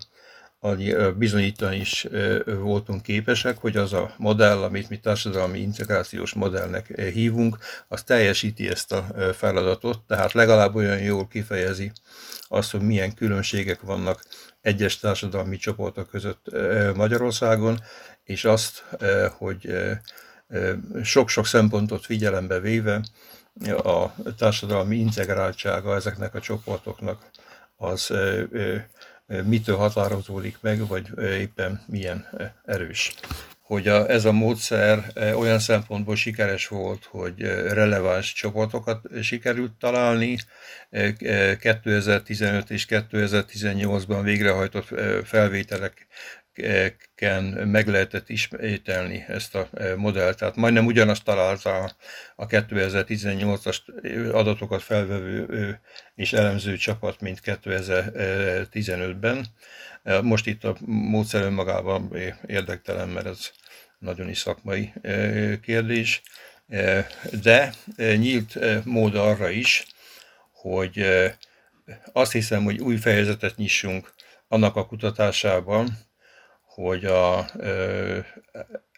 bizonyítani 1.16 1.76
is 1.76 2.06
voltunk 2.44 3.02
képesek, 3.02 3.58
hogy 3.58 3.76
az 3.76 3.92
a 3.92 4.14
modell, 4.16 4.62
amit 4.62 4.88
mi 4.88 4.98
társadalmi 4.98 5.58
integrációs 5.58 6.34
modellnek 6.34 7.00
hívunk, 7.00 7.58
az 7.88 8.02
teljesíti 8.02 8.68
ezt 8.68 8.92
a 8.92 9.06
feladatot, 9.34 10.00
tehát 10.06 10.32
legalább 10.32 10.74
olyan 10.74 10.98
jól 10.98 11.28
kifejezi 11.28 11.92
azt, 12.48 12.70
hogy 12.70 12.80
milyen 12.80 13.14
különbségek 13.14 13.80
vannak 13.80 14.24
egyes 14.60 14.98
társadalmi 14.98 15.56
csoportok 15.56 16.10
között 16.10 16.46
Magyarországon, 16.94 17.80
és 18.24 18.44
azt, 18.44 18.84
hogy 19.38 19.74
sok-sok 21.02 21.46
szempontot 21.46 22.04
figyelembe 22.04 22.60
véve 22.60 23.04
a 23.82 24.14
társadalmi 24.38 24.96
integráltsága 24.96 25.94
ezeknek 25.94 26.34
a 26.34 26.40
csoportoknak 26.40 27.30
az 27.76 28.12
mitől 29.44 29.76
határozódik 29.76 30.58
meg, 30.60 30.86
vagy 30.86 31.06
éppen 31.18 31.82
milyen 31.86 32.28
erős. 32.64 33.14
Hogy 33.60 33.88
a, 33.88 34.10
ez 34.10 34.24
a 34.24 34.32
módszer 34.32 35.12
olyan 35.34 35.58
szempontból 35.58 36.16
sikeres 36.16 36.68
volt, 36.68 37.04
hogy 37.04 37.40
releváns 37.72 38.32
csoportokat 38.32 39.00
sikerült 39.22 39.72
találni. 39.72 40.36
2015 41.58 42.70
és 42.70 42.86
2018-ban 42.88 44.20
végrehajtott 44.22 44.88
felvételek 45.24 46.06
ken 47.14 47.44
meg 47.44 47.88
lehetett 47.88 48.28
ismételni 48.28 49.24
ezt 49.28 49.54
a 49.54 49.68
e, 49.74 49.96
modellt. 49.96 50.38
Tehát 50.38 50.56
majdnem 50.56 50.86
ugyanazt 50.86 51.24
találta 51.24 51.96
a 52.36 52.46
2018-as 52.46 53.76
adatokat 54.32 54.82
felvevő 54.82 55.80
és 56.14 56.32
elemző 56.32 56.76
csapat, 56.76 57.20
mint 57.20 57.40
2015-ben. 57.44 59.46
E, 60.02 60.20
most 60.20 60.46
itt 60.46 60.64
a 60.64 60.76
módszer 60.86 61.42
önmagában 61.42 62.16
érdektelen, 62.46 63.08
mert 63.08 63.26
ez 63.26 63.50
nagyon 63.98 64.28
is 64.28 64.38
szakmai 64.38 64.92
e, 65.02 65.60
kérdés, 65.60 66.22
De 67.42 67.72
nyílt 67.96 68.84
mód 68.84 69.14
arra 69.14 69.50
is, 69.50 69.86
hogy 70.52 71.06
azt 72.12 72.32
hiszem, 72.32 72.64
hogy 72.64 72.80
új 72.80 72.96
fejezetet 72.96 73.56
nyissunk 73.56 74.14
annak 74.48 74.76
a 74.76 74.86
kutatásában, 74.86 75.98
hogy 76.76 77.04
a, 77.04 77.46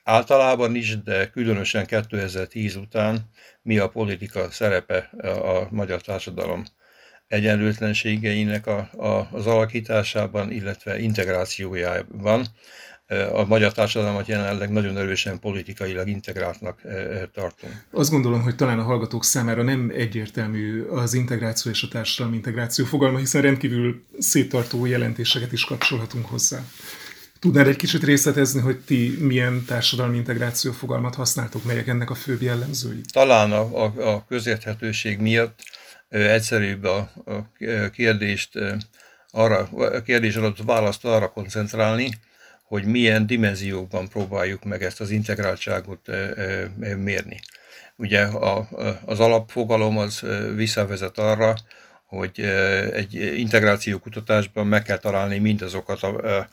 általában 0.04 0.74
is, 0.74 1.02
de 1.02 1.30
különösen 1.30 1.86
2010 1.86 2.76
után 2.76 3.30
mi 3.62 3.78
a 3.78 3.88
politika 3.88 4.50
szerepe 4.50 4.96
a 5.22 5.68
magyar 5.70 6.00
társadalom 6.00 6.64
egyenlőtlenségeinek 7.26 8.66
a, 8.66 8.78
a, 8.96 9.28
az 9.32 9.46
alakításában, 9.46 10.50
illetve 10.50 10.98
integrációjában. 10.98 12.46
A 13.32 13.44
magyar 13.44 13.72
társadalmat 13.72 14.26
jelenleg 14.26 14.70
nagyon 14.70 14.96
erősen 14.96 15.38
politikailag 15.38 16.08
integráltnak 16.08 16.80
tartunk. 17.32 17.72
Azt 17.90 18.10
gondolom, 18.10 18.42
hogy 18.42 18.56
talán 18.56 18.78
a 18.78 18.82
hallgatók 18.82 19.24
számára 19.24 19.62
nem 19.62 19.92
egyértelmű 19.94 20.82
az 20.82 21.14
integráció 21.14 21.70
és 21.70 21.82
a 21.82 21.88
társadalmi 21.88 22.36
integráció 22.36 22.84
fogalma, 22.84 23.18
hiszen 23.18 23.42
rendkívül 23.42 24.04
széttartó 24.18 24.86
jelentéseket 24.86 25.52
is 25.52 25.64
kapcsolhatunk 25.64 26.26
hozzá. 26.26 26.60
Tudnád 27.38 27.66
egy 27.66 27.76
kicsit 27.76 28.04
részletezni, 28.04 28.60
hogy 28.60 28.78
ti 28.78 29.16
milyen 29.20 29.64
társadalmi 29.64 30.16
integráció 30.16 30.72
fogalmat 30.72 31.14
használtok, 31.14 31.64
melyek 31.64 31.86
ennek 31.86 32.10
a 32.10 32.14
főbb 32.14 32.42
jellemzői? 32.42 33.00
Talán 33.12 33.52
a, 33.52 33.84
a, 33.84 34.14
a 34.14 34.24
közérthetőség 34.28 35.18
miatt 35.18 35.62
egyszerűbb 36.08 36.84
a, 36.84 37.10
a 37.24 37.90
kérdést 37.90 38.58
arra, 39.30 39.58
a 39.72 40.02
kérdés 40.02 40.36
adott 40.36 40.58
választ 40.64 41.04
arra 41.04 41.28
koncentrálni, 41.28 42.10
hogy 42.64 42.84
milyen 42.84 43.26
dimenziókban 43.26 44.08
próbáljuk 44.08 44.64
meg 44.64 44.82
ezt 44.82 45.00
az 45.00 45.10
integráltságot 45.10 46.06
mérni. 46.76 47.40
Ugye 47.96 48.22
a, 48.22 48.68
az 49.04 49.20
alapfogalom 49.20 49.98
az 49.98 50.22
visszavezet 50.54 51.18
arra, 51.18 51.54
hogy 52.06 52.40
egy 52.92 53.14
integráció 53.14 53.98
kutatásban 53.98 54.66
meg 54.66 54.82
kell 54.82 54.98
találni 54.98 55.38
mindazokat 55.38 56.02
a 56.02 56.48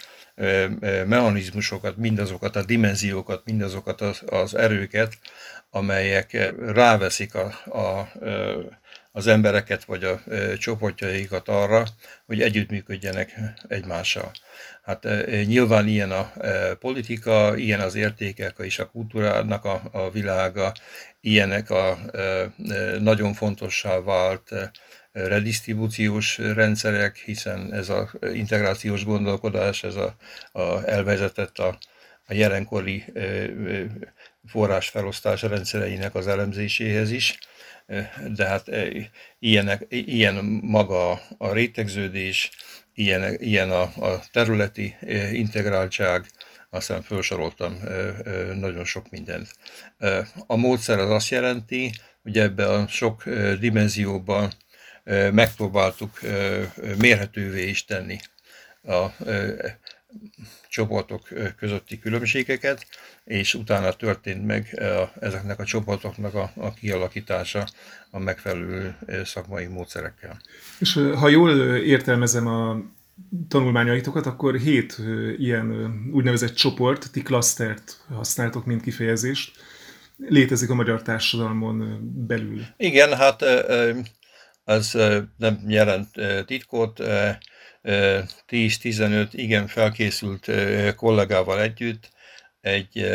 mechanizmusokat, 1.05 1.97
mindazokat 1.97 2.55
a 2.55 2.63
dimenziókat, 2.63 3.41
mindazokat 3.45 4.01
az, 4.25 4.55
erőket, 4.55 5.17
amelyek 5.69 6.53
ráveszik 6.59 7.35
a, 7.35 7.45
a, 7.79 8.11
az 9.11 9.27
embereket 9.27 9.83
vagy 9.83 10.03
a 10.03 10.19
csoportjaikat 10.57 11.47
arra, 11.49 11.85
hogy 12.25 12.41
együttműködjenek 12.41 13.39
egymással. 13.67 14.31
Hát 14.83 15.07
nyilván 15.45 15.87
ilyen 15.87 16.11
a 16.11 16.31
politika, 16.79 17.57
ilyen 17.57 17.79
az 17.79 17.95
értékek 17.95 18.55
és 18.57 18.79
a 18.79 18.89
kultúrának 18.89 19.65
a, 19.65 19.81
a 19.91 20.11
világa, 20.11 20.73
ilyenek 21.21 21.69
a 21.69 21.97
nagyon 22.99 23.33
fontossá 23.33 23.99
vált 23.99 24.71
redistribúciós 25.15 26.37
rendszerek, 26.37 27.17
hiszen 27.17 27.73
ez 27.73 27.89
az 27.89 28.09
integrációs 28.33 29.05
gondolkodás, 29.05 29.83
ez 29.83 29.95
a, 29.95 30.15
a 30.51 30.87
elvezetett 30.89 31.57
a, 31.59 31.77
a 32.27 32.33
jelenkori 32.33 33.03
forrásfelosztás 34.47 35.41
rendszereinek 35.41 36.15
az 36.15 36.27
elemzéséhez 36.27 37.11
is, 37.11 37.37
de 38.35 38.47
hát 38.47 38.71
ilyenek, 39.39 39.85
ilyen 39.89 40.45
maga 40.61 41.11
a 41.37 41.53
rétegződés, 41.53 42.51
ilyen, 42.93 43.41
ilyen 43.41 43.71
a, 43.71 43.81
a 43.81 44.23
területi 44.31 44.95
integráltság, 45.31 46.25
aztán 46.69 47.01
felsoroltam 47.01 47.77
nagyon 48.53 48.85
sok 48.85 49.09
mindent. 49.09 49.55
A 50.47 50.55
módszer 50.55 50.99
az 50.99 51.09
azt 51.09 51.29
jelenti, 51.29 51.91
hogy 52.23 52.37
ebben 52.39 52.69
a 52.69 52.87
sok 52.87 53.29
dimenzióban 53.59 54.51
megpróbáltuk 55.31 56.19
mérhetővé 56.97 57.67
is 57.67 57.85
tenni 57.85 58.19
a 58.83 59.05
csoportok 60.69 61.27
közötti 61.57 61.99
különbségeket, 61.99 62.87
és 63.23 63.53
utána 63.53 63.91
történt 63.91 64.45
meg 64.45 64.81
ezeknek 65.19 65.59
a 65.59 65.63
csoportoknak 65.63 66.33
a, 66.33 66.51
a 66.55 66.73
kialakítása 66.73 67.67
a 68.11 68.19
megfelelő 68.19 68.97
szakmai 69.23 69.65
módszerekkel. 69.65 70.41
És 70.79 70.93
ha 70.93 71.29
jól 71.29 71.75
értelmezem 71.75 72.47
a 72.47 72.81
tanulmányaitokat, 73.47 74.25
akkor 74.25 74.57
hét 74.57 74.97
ilyen 75.37 75.93
úgynevezett 76.13 76.53
csoport, 76.53 77.11
ti 77.11 77.21
klasztert 77.21 78.03
használtok, 78.07 78.65
mint 78.65 78.81
kifejezést, 78.81 79.57
létezik 80.17 80.69
a 80.69 80.75
magyar 80.75 81.01
társadalmon 81.01 81.99
belül. 82.27 82.61
Igen, 82.77 83.17
hát 83.17 83.43
az 84.65 84.97
nem 85.37 85.63
jelent 85.67 86.09
titkot, 86.45 86.99
10-15 87.83 89.27
igen 89.31 89.67
felkészült 89.67 90.51
kollégával 90.95 91.61
együtt. 91.61 92.09
Egy 92.61 93.07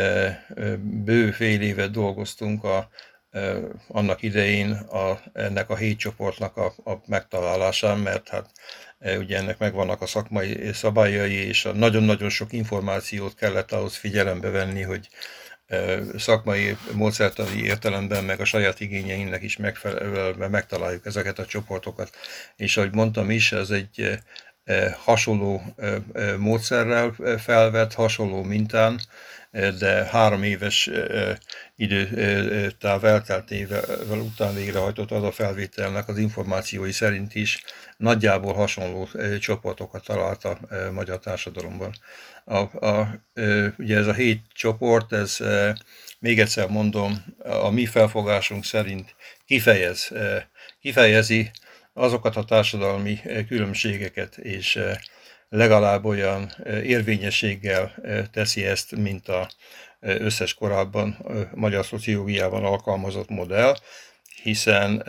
bő 0.81 1.31
fél 1.31 1.61
évet 1.61 1.91
dolgoztunk 1.91 2.65
a, 2.65 2.89
annak 3.89 4.23
idején 4.23 4.73
a, 4.73 5.21
ennek 5.33 5.71
a 5.71 5.77
hét 5.77 5.99
csoportnak 5.99 6.57
a, 6.57 6.75
a 6.85 7.03
megtalálásán, 7.07 7.99
mert 7.99 8.29
hát 8.29 8.51
ugye 9.19 9.39
ennek 9.39 9.59
megvannak 9.59 10.01
a 10.01 10.07
szakmai 10.07 10.73
szabályai, 10.73 11.35
és 11.35 11.69
nagyon-nagyon 11.75 12.29
sok 12.29 12.53
információt 12.53 13.35
kellett 13.35 13.73
ahhoz 13.73 13.97
figyelembe 13.97 14.51
venni, 14.51 14.83
hogy 14.83 15.09
szakmai 16.19 16.77
módszertani 16.93 17.63
értelemben, 17.63 18.25
meg 18.25 18.41
a 18.41 18.45
saját 18.45 18.81
igényeinknek 18.81 19.43
is 19.43 19.57
megfelelően 19.57 20.51
megtaláljuk 20.51 21.07
ezeket 21.07 21.39
a 21.39 21.47
csoportokat. 21.47 22.11
És 22.57 22.77
ahogy 22.77 22.95
mondtam 22.95 23.31
is, 23.31 23.53
ez 23.53 23.71
egy 23.71 24.19
hasonló 25.05 25.63
módszerrel 26.39 27.15
felvett, 27.39 27.95
hasonló 27.95 28.43
mintán, 28.43 29.01
de 29.79 30.05
három 30.05 30.43
éves 30.43 30.91
időtáv 31.77 33.05
elteltével 33.05 34.19
után 34.19 34.55
végrehajtott 34.55 35.11
az 35.11 35.23
a 35.23 35.33
felvételnek 35.33 36.09
az 36.09 36.19
információi 36.19 36.93
szerint 36.93 37.35
is 37.35 37.65
nagyjából 37.97 38.55
hasonló 38.55 39.09
csoportokat 39.41 40.05
talált 40.05 40.45
a 40.45 40.59
magyar 40.93 41.19
társadalomban. 41.19 41.93
A, 42.51 42.87
a, 42.87 43.25
ugye 43.79 43.97
ez 43.97 44.07
a 44.07 44.13
hét 44.13 44.41
csoport, 44.53 45.13
ez 45.13 45.39
még 46.19 46.41
egyszer 46.41 46.69
mondom, 46.69 47.25
a 47.39 47.71
mi 47.71 47.87
felfogásunk 47.87 48.65
szerint 48.65 49.15
kifejez, 49.47 50.13
kifejezi 50.81 51.51
azokat 51.93 52.37
a 52.37 52.45
társadalmi 52.45 53.21
különbségeket, 53.49 54.37
és 54.37 54.81
legalább 55.49 56.05
olyan 56.05 56.53
érvényességgel 56.85 57.95
teszi 58.33 58.65
ezt, 58.65 58.97
mint 58.97 59.29
a 59.29 59.49
összes 60.01 60.55
korábban 60.55 61.27
magyar 61.55 61.85
szociológiában 61.85 62.65
alkalmazott 62.65 63.29
modell, 63.29 63.77
hiszen 64.43 65.05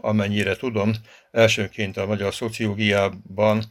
amennyire 0.00 0.56
tudom, 0.56 0.92
elsőként 1.30 1.96
a 1.96 2.06
magyar 2.06 2.34
szociológiában 2.34 3.64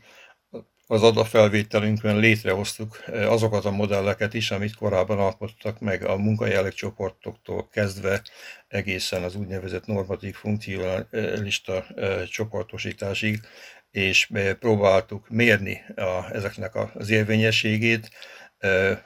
az 0.87 1.03
adatfelvételünkön 1.03 2.17
létrehoztuk 2.17 3.03
azokat 3.07 3.65
a 3.65 3.71
modelleket 3.71 4.33
is, 4.33 4.51
amit 4.51 4.75
korábban 4.75 5.19
alkottak 5.19 5.79
meg 5.79 6.03
a 6.05 6.17
munkajelleg 6.17 6.73
csoportoktól 6.73 7.67
kezdve 7.71 8.21
egészen 8.67 9.23
az 9.23 9.35
úgynevezett 9.35 9.85
normatív 9.85 10.35
funkcionalista 10.35 11.85
csoportosításig, 12.29 13.39
és 13.91 14.29
próbáltuk 14.59 15.29
mérni 15.29 15.81
a, 15.95 16.33
ezeknek 16.33 16.75
az 16.75 17.09
érvényességét. 17.09 18.09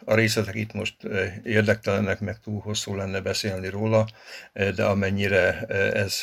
A 0.05 0.15
részletek 0.15 0.55
itt 0.55 0.73
most 0.73 0.95
érdektelennek, 1.43 2.19
meg 2.19 2.39
túl 2.39 2.61
hosszú 2.61 2.95
lenne 2.95 3.21
beszélni 3.21 3.69
róla, 3.69 4.07
de 4.75 4.85
amennyire 4.85 5.65
ez, 5.93 6.21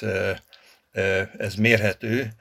ez 1.39 1.55
mérhető, 1.55 2.33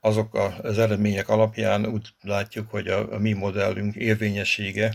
azok 0.00 0.34
az 0.62 0.78
eredmények 0.78 1.28
alapján 1.28 1.86
úgy 1.86 2.08
látjuk, 2.20 2.70
hogy 2.70 2.88
a, 2.88 3.12
a 3.12 3.18
mi 3.18 3.32
modellünk 3.32 3.94
érvényessége 3.94 4.92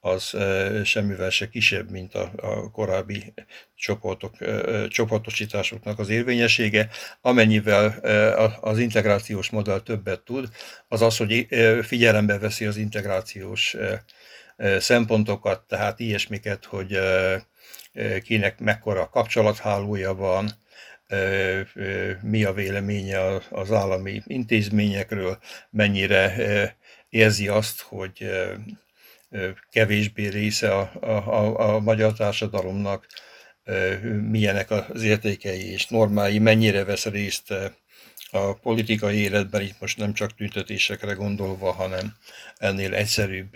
az 0.00 0.36
semmivel 0.84 1.30
se 1.30 1.48
kisebb, 1.48 1.90
mint 1.90 2.14
a, 2.14 2.32
a 2.36 2.70
korábbi 2.70 3.34
csoportok, 3.74 4.34
csoportosításoknak 4.88 5.98
az 5.98 6.08
érvényessége. 6.08 6.88
Amennyivel 7.20 7.98
az 8.60 8.78
integrációs 8.78 9.50
modell 9.50 9.80
többet 9.80 10.20
tud, 10.20 10.48
az 10.88 11.02
az, 11.02 11.16
hogy 11.16 11.46
figyelembe 11.82 12.38
veszi 12.38 12.64
az 12.64 12.76
integrációs 12.76 13.76
szempontokat, 14.78 15.60
tehát 15.60 16.00
ilyesmiket, 16.00 16.64
hogy 16.64 16.98
kinek 18.22 18.60
mekkora 18.60 19.08
kapcsolathálója 19.08 20.14
van, 20.14 20.50
mi 22.22 22.44
a 22.44 22.52
véleménye 22.52 23.40
az 23.50 23.72
állami 23.72 24.22
intézményekről, 24.24 25.38
mennyire 25.70 26.76
érzi 27.08 27.48
azt, 27.48 27.80
hogy 27.80 28.30
kevésbé 29.70 30.26
része 30.28 30.74
a, 30.74 30.90
a, 31.00 31.74
a 31.74 31.80
magyar 31.80 32.12
társadalomnak, 32.12 33.06
milyenek 34.30 34.70
az 34.70 35.02
értékei 35.02 35.70
és 35.70 35.86
normái, 35.86 36.38
mennyire 36.38 36.84
vesz 36.84 37.06
részt 37.06 37.54
a 38.30 38.54
politikai 38.54 39.16
életben, 39.16 39.62
itt 39.62 39.80
most 39.80 39.98
nem 39.98 40.12
csak 40.12 40.34
tüntetésekre 40.34 41.12
gondolva, 41.12 41.72
hanem 41.72 42.14
ennél 42.56 42.94
egyszerűbb 42.94 43.54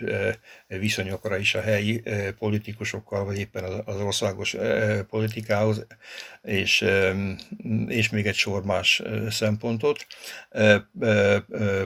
viszonyokra 0.67 1.37
is 1.37 1.55
a 1.55 1.61
helyi 1.61 2.03
politikusokkal, 2.39 3.25
vagy 3.25 3.37
éppen 3.37 3.63
az 3.85 3.95
országos 3.95 4.55
politikához, 5.09 5.85
és, 6.41 6.85
és 7.87 8.09
még 8.09 8.27
egy 8.27 8.35
sor 8.35 8.63
más 8.63 9.01
szempontot. 9.29 10.05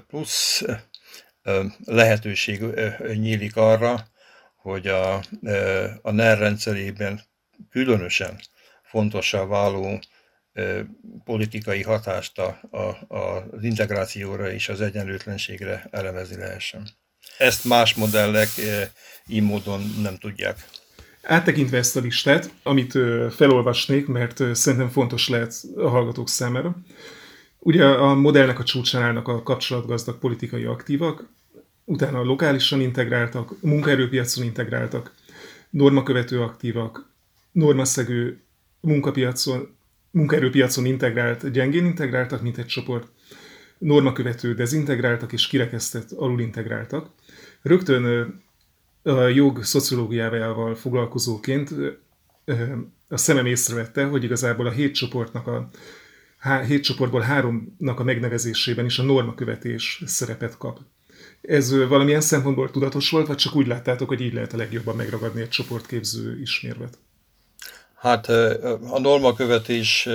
Plusz 0.07 0.63
lehetőség 1.85 2.61
nyílik 3.13 3.55
arra, 3.55 4.07
hogy 4.55 4.87
a, 4.87 5.13
a 6.01 6.11
NER 6.11 6.37
rendszerében 6.37 7.21
különösen 7.69 8.39
fontossá 8.83 9.45
váló 9.45 9.99
politikai 11.23 11.83
hatást 11.83 12.39
a, 12.39 12.59
a, 12.71 13.15
az 13.55 13.63
integrációra 13.63 14.51
és 14.51 14.69
az 14.69 14.81
egyenlőtlenségre 14.81 15.87
elemezni 15.91 16.35
lehessen. 16.37 16.87
Ezt 17.37 17.65
más 17.65 17.93
modellek 17.93 18.49
így 19.27 19.43
módon 19.43 19.81
nem 20.01 20.17
tudják. 20.17 20.67
Áttekintve 21.21 21.77
ezt 21.77 21.95
a 21.95 21.99
listát, 21.99 22.49
amit 22.63 22.91
felolvasnék, 23.35 24.07
mert 24.07 24.55
szerintem 24.55 24.89
fontos 24.89 25.29
lehet 25.29 25.53
a 25.75 25.87
hallgatók 25.87 26.29
számára. 26.29 26.77
Ugye 27.59 27.85
a 27.85 28.13
modellnek 28.13 28.59
a 28.59 28.63
csúcsán 28.63 29.01
állnak 29.01 29.27
a 29.27 29.43
kapcsolatgazdag 29.43 30.17
politikai 30.17 30.63
aktívak, 30.63 31.29
utána 31.83 32.23
lokálisan 32.23 32.81
integráltak, 32.81 33.61
munkaerőpiacon 33.61 34.43
integráltak, 34.43 35.13
normakövető 35.69 36.41
aktívak, 36.41 37.09
normaszegő 37.51 38.43
munkapiacon, 38.79 39.77
munkaerőpiacon 40.15 40.85
integrált, 40.85 41.51
gyengén 41.51 41.85
integráltak, 41.85 42.41
mint 42.41 42.57
egy 42.57 42.65
csoport, 42.65 43.07
normakövető 43.77 44.53
dezintegráltak 44.53 45.33
és 45.33 45.47
kirekesztett 45.47 46.11
alulintegráltak. 46.11 47.09
Rögtön 47.61 48.33
a 49.03 49.21
jog 49.21 49.63
szociológiával 49.63 50.75
foglalkozóként 50.75 51.73
a 53.07 53.17
szemem 53.17 53.45
észrevette, 53.45 54.05
hogy 54.05 54.23
igazából 54.23 54.67
a 54.67 54.71
hét 54.71 54.93
csoportnak 54.93 55.47
a 55.47 55.69
hét 56.67 56.83
csoportból 56.83 57.21
háromnak 57.21 57.99
a 57.99 58.03
megnevezésében 58.03 58.85
is 58.85 58.99
a 58.99 59.03
normakövetés 59.03 60.03
szerepet 60.05 60.57
kap. 60.57 60.79
Ez 61.41 61.87
valamilyen 61.87 62.21
szempontból 62.21 62.71
tudatos 62.71 63.09
volt, 63.09 63.27
vagy 63.27 63.37
csak 63.37 63.55
úgy 63.55 63.67
láttátok, 63.67 64.07
hogy 64.07 64.21
így 64.21 64.33
lehet 64.33 64.53
a 64.53 64.57
legjobban 64.57 64.95
megragadni 64.95 65.41
egy 65.41 65.49
csoportképző 65.49 66.39
ismérvet? 66.41 66.97
Hát 68.05 68.27
a 68.89 68.99
normakövetés 68.99 70.09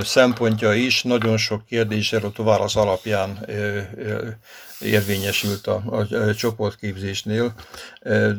szempontja 0.00 0.74
is 0.74 1.02
nagyon 1.02 1.36
sok 1.36 1.64
kérdés 1.64 2.12
a 2.12 2.30
válasz 2.36 2.76
alapján 2.76 3.48
érvényesült 4.80 5.66
a, 5.66 5.82
a 5.86 6.34
csoportképzésnél, 6.34 7.54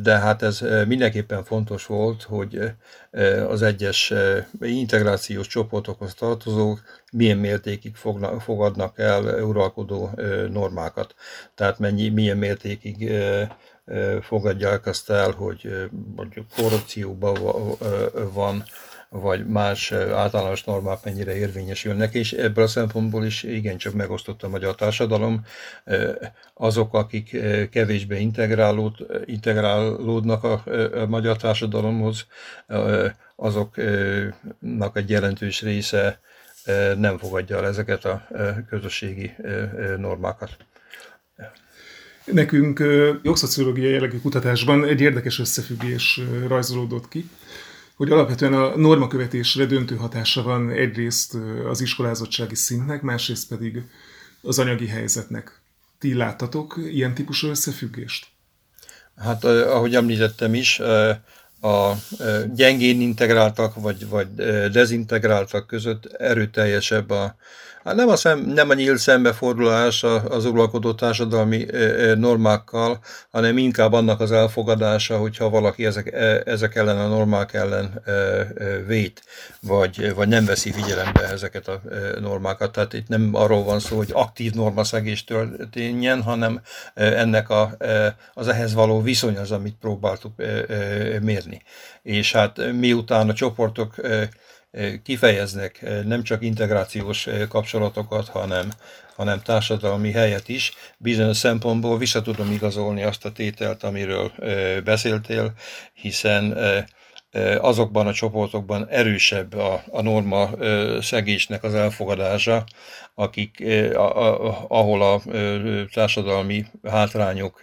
de 0.02 0.18
hát 0.18 0.42
ez 0.42 0.60
mindenképpen 0.88 1.44
fontos 1.44 1.86
volt, 1.86 2.24
hogy 2.24 2.60
az 3.48 3.62
egyes 3.62 4.14
integrációs 4.62 5.48
csoportokhoz 5.48 6.14
tartozók 6.14 6.82
milyen 7.12 7.38
mértékig 7.38 7.96
fognak, 7.96 8.42
fogadnak 8.42 9.00
el 9.00 9.44
uralkodó 9.44 10.10
normákat. 10.52 11.16
Tehát 11.56 11.80
mennyi, 11.80 12.10
milyen 12.10 12.38
mértékig 12.38 13.12
fogadják 14.22 14.86
azt 14.86 15.10
el, 15.10 15.32
hogy 15.32 15.90
mondjuk 16.16 16.46
korrupcióban 16.56 17.38
van, 18.34 18.64
vagy 19.10 19.48
más 19.48 19.92
általános 19.92 20.64
normák 20.64 21.04
mennyire 21.04 21.36
érvényesülnek, 21.36 22.14
és 22.14 22.34
ebből 22.34 22.64
a 22.64 22.68
szempontból 22.68 23.26
is 23.26 23.44
igencsak 23.44 23.94
megosztott 23.94 24.44
a 24.44 24.50
magyar 24.50 24.76
társadalom. 24.76 25.46
Azok, 26.54 26.94
akik 26.94 27.38
kevésbé 27.72 28.20
integrálód, 28.20 28.94
integrálódnak 29.26 30.44
a, 30.44 30.64
a 30.94 31.06
magyar 31.06 31.38
társadalomhoz, 31.38 32.26
azoknak 33.36 34.98
egy 34.98 35.10
jelentős 35.10 35.62
része 35.62 36.20
nem 36.98 37.18
fogadja 37.18 37.58
el 37.58 37.66
ezeket 37.66 38.06
a 38.06 38.28
közösségi 38.70 39.36
normákat. 39.98 40.58
Nekünk 42.32 42.84
jogszociológiai 43.24 43.92
jellegű 43.92 44.18
kutatásban 44.18 44.86
egy 44.86 45.02
érdekes 45.02 45.40
összefüggés 45.40 46.22
rajzolódott 46.48 47.08
ki, 47.08 47.30
hogy 47.96 48.12
alapvetően 48.12 48.54
a 48.54 48.78
normakövetésre 48.78 49.66
döntő 49.66 49.96
hatása 49.96 50.44
van 50.44 50.70
egyrészt 50.70 51.38
az 51.70 51.82
iskolázottsági 51.82 52.56
szintnek, 52.56 53.02
másrészt 53.02 53.48
pedig 53.48 53.82
az 54.42 54.60
anyagi 54.60 54.88
helyzetnek. 54.88 55.62
Ti 56.00 56.14
láttatok 56.14 56.80
ilyen 56.92 57.14
típusú 57.14 57.48
összefüggést? 57.48 58.28
Hát, 59.16 59.44
ahogy 59.44 59.96
említettem 59.96 60.54
is, 60.54 60.80
a 61.62 61.94
gyengén 62.56 63.02
integráltak 63.02 63.76
vagy, 63.76 64.08
vagy 64.08 64.28
dezintegráltak 64.72 65.68
között 65.68 66.06
erőteljesebb 66.06 67.10
a, 67.10 67.36
Hát 67.88 67.96
nem 67.96 68.10
a, 68.10 68.16
szem, 68.16 68.40
nem 68.40 68.70
a 68.70 68.74
nyílt 68.74 68.98
szembefordulás 68.98 70.04
az 70.04 70.46
uralkodó 70.46 70.94
társadalmi 70.94 71.66
normákkal, 72.16 73.00
hanem 73.32 73.58
inkább 73.58 73.94
annak 73.94 74.20
az 74.20 74.32
elfogadása, 74.32 75.18
hogyha 75.18 75.50
valaki 75.50 75.86
ezek, 75.86 76.14
ezek 76.46 76.76
ellen 76.76 76.98
a 76.98 77.08
normák 77.08 77.54
ellen 77.54 78.04
vét, 78.88 79.24
vagy, 79.62 80.14
vagy 80.16 80.28
nem 80.28 80.46
veszi 80.46 80.72
figyelembe 80.72 81.30
ezeket 81.30 81.68
a 81.68 81.82
normákat. 82.20 82.72
Tehát 82.72 82.94
itt 82.94 83.08
nem 83.08 83.30
arról 83.34 83.64
van 83.64 83.80
szó, 83.80 83.98
hogy 83.98 84.10
aktív 84.14 84.54
normaszegés 84.54 85.24
történjen, 85.24 86.22
hanem 86.22 86.62
ennek 86.94 87.50
a, 87.50 87.78
az 88.34 88.48
ehhez 88.48 88.74
való 88.74 89.02
viszony 89.02 89.38
az, 89.38 89.52
amit 89.52 89.76
próbáltuk 89.80 90.34
mérni. 91.22 91.62
És 92.04 92.32
hát 92.32 92.72
miután 92.72 93.30
a 93.30 93.34
csoportok 93.34 93.96
kifejeznek 95.04 95.86
nem 96.06 96.24
csak 96.24 96.44
integrációs 96.44 97.28
kapcsolatokat, 97.50 98.28
hanem, 98.28 98.72
hanem 99.16 99.42
társadalmi 99.42 100.12
helyet 100.12 100.50
is. 100.50 100.74
Bizonyos 100.98 101.38
szempontból 101.38 101.98
vissza 101.98 102.22
tudom 102.22 102.52
igazolni 102.52 103.04
azt 103.04 103.26
a 103.26 103.32
tételt, 103.32 103.84
amiről 103.84 104.32
beszéltél, 104.84 105.54
hiszen 105.94 106.58
azokban 107.60 108.08
a 108.08 108.14
csoportokban 108.14 108.88
erősebb 108.90 109.54
a, 109.54 109.84
a 109.92 110.02
norma 110.02 110.50
szegésnek 111.02 111.64
az 111.64 111.74
elfogadása, 111.74 112.64
akik, 113.16 113.64
ahol 114.68 115.02
a 115.02 115.22
társadalmi 115.94 116.66
hátrányok 116.84 117.60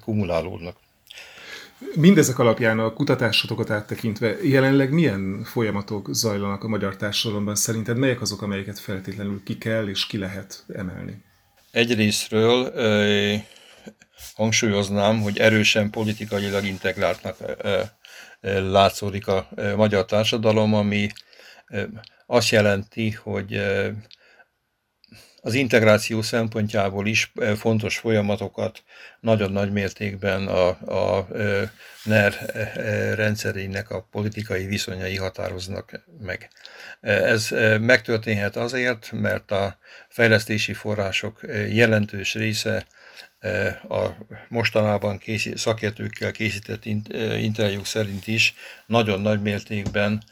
kumulálódnak. 0.00 0.76
Mindezek 1.94 2.38
alapján 2.38 2.78
a 2.78 2.92
kutatásotokat 2.92 3.70
áttekintve 3.70 4.36
jelenleg 4.42 4.92
milyen 4.92 5.44
folyamatok 5.44 6.08
zajlanak 6.10 6.64
a 6.64 6.68
magyar 6.68 6.96
társadalomban? 6.96 7.54
Szerinted 7.54 7.96
melyek 7.96 8.20
azok, 8.20 8.42
amelyeket 8.42 8.78
feltétlenül 8.78 9.42
ki 9.44 9.58
kell 9.58 9.88
és 9.88 10.06
ki 10.06 10.18
lehet 10.18 10.64
emelni? 10.68 11.24
Egyrésztről 11.70 12.66
eh, 12.66 13.42
hangsúlyoznám, 14.34 15.20
hogy 15.20 15.38
erősen 15.38 15.90
politikailag 15.90 16.64
integráltnak 16.64 17.36
eh, 17.40 17.80
eh, 18.40 18.62
látszódik 18.62 19.26
a 19.26 19.48
magyar 19.76 20.04
társadalom, 20.04 20.74
ami 20.74 21.08
azt 22.26 22.50
jelenti, 22.50 23.10
hogy 23.10 23.60
az 25.40 25.54
integráció 25.54 26.22
szempontjából 26.22 27.06
is 27.06 27.32
fontos 27.56 27.98
folyamatokat 27.98 28.82
nagyon 29.20 29.52
nagy 29.52 29.72
mértékben 29.72 30.46
a, 30.46 30.68
a 30.68 31.28
NER 32.04 32.32
rendszerének 33.16 33.90
a 33.90 34.06
politikai 34.10 34.66
viszonyai 34.66 35.16
határoznak 35.16 36.00
meg. 36.20 36.50
Ez 37.00 37.48
megtörténhet 37.80 38.56
azért, 38.56 39.12
mert 39.12 39.50
a 39.50 39.78
fejlesztési 40.08 40.72
források 40.72 41.40
jelentős 41.68 42.34
része 42.34 42.86
a 43.88 44.08
mostanában 44.48 45.18
készít, 45.18 45.58
szakértőkkel 45.58 46.32
készített 46.32 46.84
interjúk 47.38 47.86
szerint 47.86 48.26
is 48.26 48.54
nagyon 48.86 49.20
nagy 49.20 49.42
mértékben 49.42 50.22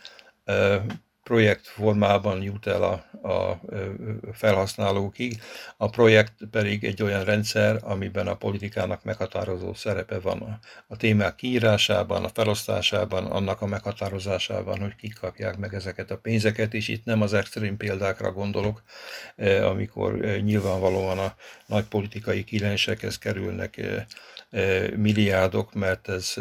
projekt 1.26 1.66
formában 1.66 2.42
jut 2.42 2.66
el 2.66 2.82
a, 2.82 3.28
a 3.28 3.60
felhasználókig, 4.32 5.40
a 5.76 5.88
projekt 5.88 6.32
pedig 6.50 6.84
egy 6.84 7.02
olyan 7.02 7.24
rendszer, 7.24 7.78
amiben 7.82 8.26
a 8.26 8.36
politikának 8.36 9.04
meghatározó 9.04 9.74
szerepe 9.74 10.18
van 10.18 10.40
a, 10.40 10.58
a 10.86 10.96
témák 10.96 11.34
kiírásában, 11.34 12.24
a 12.24 12.28
felosztásában, 12.28 13.26
annak 13.26 13.60
a 13.60 13.66
meghatározásában, 13.66 14.80
hogy 14.80 14.96
kik 14.96 15.18
kapják 15.20 15.56
meg 15.56 15.74
ezeket 15.74 16.10
a 16.10 16.18
pénzeket, 16.18 16.74
és 16.74 16.88
itt 16.88 17.04
nem 17.04 17.22
az 17.22 17.34
extrém 17.34 17.76
példákra 17.76 18.32
gondolok, 18.32 18.82
amikor 19.62 20.16
nyilvánvalóan 20.20 21.18
a 21.18 21.34
nagy 21.66 21.84
politikai 21.84 22.44
kilensekhez 22.44 23.18
kerülnek 23.18 23.80
milliárdok, 24.96 25.74
mert 25.74 26.08
ez 26.08 26.34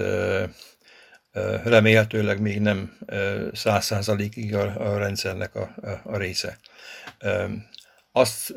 remélhetőleg 1.63 2.41
még 2.41 2.61
nem 2.61 2.97
száz 3.53 3.85
százalékig 3.85 4.55
a, 4.55 4.97
rendszernek 4.97 5.55
a, 5.55 5.75
a 6.03 6.17
része. 6.17 6.57
Azt 8.17 8.53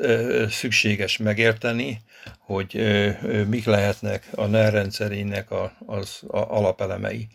szükséges 0.49 1.17
megérteni, 1.17 2.01
hogy 2.39 2.81
mik 3.47 3.65
lehetnek 3.65 4.27
a 4.31 4.45
NER 4.45 4.73
rendszerének 4.73 5.47
az 5.85 6.19
alapelemei. 6.27 7.27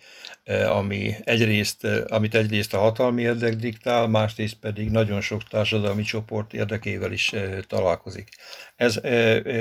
Eh, 0.45 0.77
ami 0.77 1.15
egyrészt, 1.25 1.85
amit 2.09 2.35
egyrészt 2.35 2.75
a 2.75 2.79
hatalmi 2.79 3.23
érdek 3.23 3.55
diktál, 3.55 4.07
másrészt 4.07 4.55
pedig 4.55 4.91
nagyon 4.91 5.21
sok 5.21 5.49
társadalmi 5.49 6.03
csoport 6.03 6.53
érdekével 6.53 7.13
is 7.13 7.33
találkozik. 7.67 8.29
Ez 8.77 9.01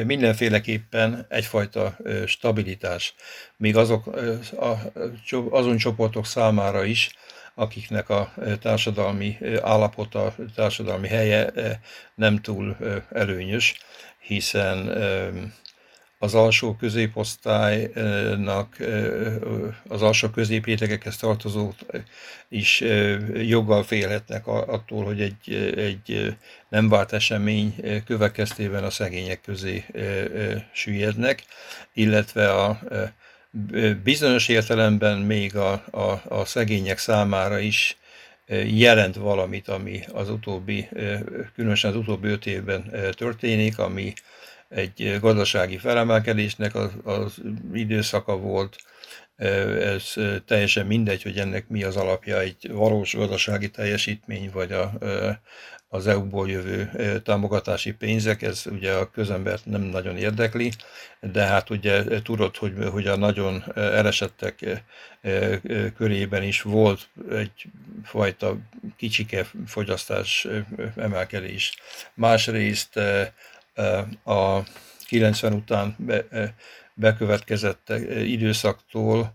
mindenféleképpen 0.06 1.26
egyfajta 1.30 1.98
stabilitás, 2.26 3.16
még 3.58 3.76
azok, 3.76 4.10
azon 5.50 5.78
csoportok 5.78 6.26
számára 6.26 6.84
is, 6.84 7.12
akiknek 7.56 8.10
a 8.10 8.34
társadalmi 8.62 9.38
állapota, 9.62 10.36
társadalmi 10.56 11.08
helye 11.08 11.52
nem 12.16 12.42
túl 12.42 12.78
előnyös, 13.12 13.78
hiszen 14.20 14.90
az 16.24 16.34
alsó 16.34 16.76
középosztálynak, 16.76 18.78
az 19.88 20.02
alsó 20.02 20.30
középrétegekhez 20.30 21.18
tartozók 21.18 21.76
is 22.50 22.84
joggal 23.34 23.84
félhetnek 23.84 24.48
attól, 24.48 25.04
hogy 25.04 25.22
egy, 25.22 25.74
egy 25.78 26.36
nem 26.70 26.90
várt 26.90 27.14
esemény 27.14 27.76
következtében 28.06 28.84
a 28.84 28.90
szegények 28.90 29.42
közé 29.42 29.86
süllyednek, 30.72 31.44
illetve 31.94 32.54
a 32.54 32.80
bizonyos 34.04 34.48
értelemben 34.48 35.18
még 35.18 35.56
a, 35.56 35.72
a, 35.92 36.22
a 36.28 36.46
szegények 36.46 36.98
számára 36.98 37.60
is 37.60 37.98
jelent 38.66 39.16
valamit, 39.16 39.68
ami 39.68 40.00
az 40.12 40.30
utóbbi, 40.30 40.90
különösen 41.56 41.92
az 41.92 41.98
utóbbi 41.98 42.28
öt 42.28 42.46
évben 42.46 42.92
történik, 43.12 43.80
ami 43.80 44.14
egy 44.70 45.18
gazdasági 45.20 45.78
felemelkedésnek 45.78 46.76
az, 46.76 46.92
az 47.04 47.42
időszaka 47.74 48.38
volt, 48.38 48.76
ez 49.36 50.14
teljesen 50.46 50.86
mindegy, 50.86 51.24
hogy 51.24 51.38
ennek 51.38 51.68
mi 51.68 51.84
az 51.84 51.96
alapja, 51.96 52.40
egy 52.40 52.72
valós 52.72 53.16
gazdasági 53.16 53.70
teljesítmény, 53.70 54.50
vagy 54.54 54.72
a, 54.72 54.92
az 55.94 56.08
EU-ból 56.08 56.50
jövő 56.50 56.92
támogatási 57.24 57.92
pénzek, 57.92 58.42
ez 58.42 58.64
ugye 58.72 58.94
a 58.94 59.10
közembert 59.10 59.66
nem 59.66 59.82
nagyon 59.82 60.18
érdekli, 60.18 60.72
de 61.20 61.46
hát 61.46 61.70
ugye 61.70 62.22
tudod, 62.22 62.58
hogy, 62.58 62.74
hogy 62.92 63.08
a 63.08 63.18
nagyon 63.18 63.64
elesettek 63.76 64.84
körében 65.98 66.44
is 66.44 66.62
volt 66.62 67.10
egyfajta 67.32 68.58
kicsike 68.98 69.46
fogyasztás 69.66 70.48
emelkedés. 70.96 71.78
Másrészt 72.14 73.00
a 74.24 74.60
90 75.06 75.54
után 75.54 75.96
be, 75.98 76.26
bekövetkezett 76.94 77.94
időszaktól 78.26 79.34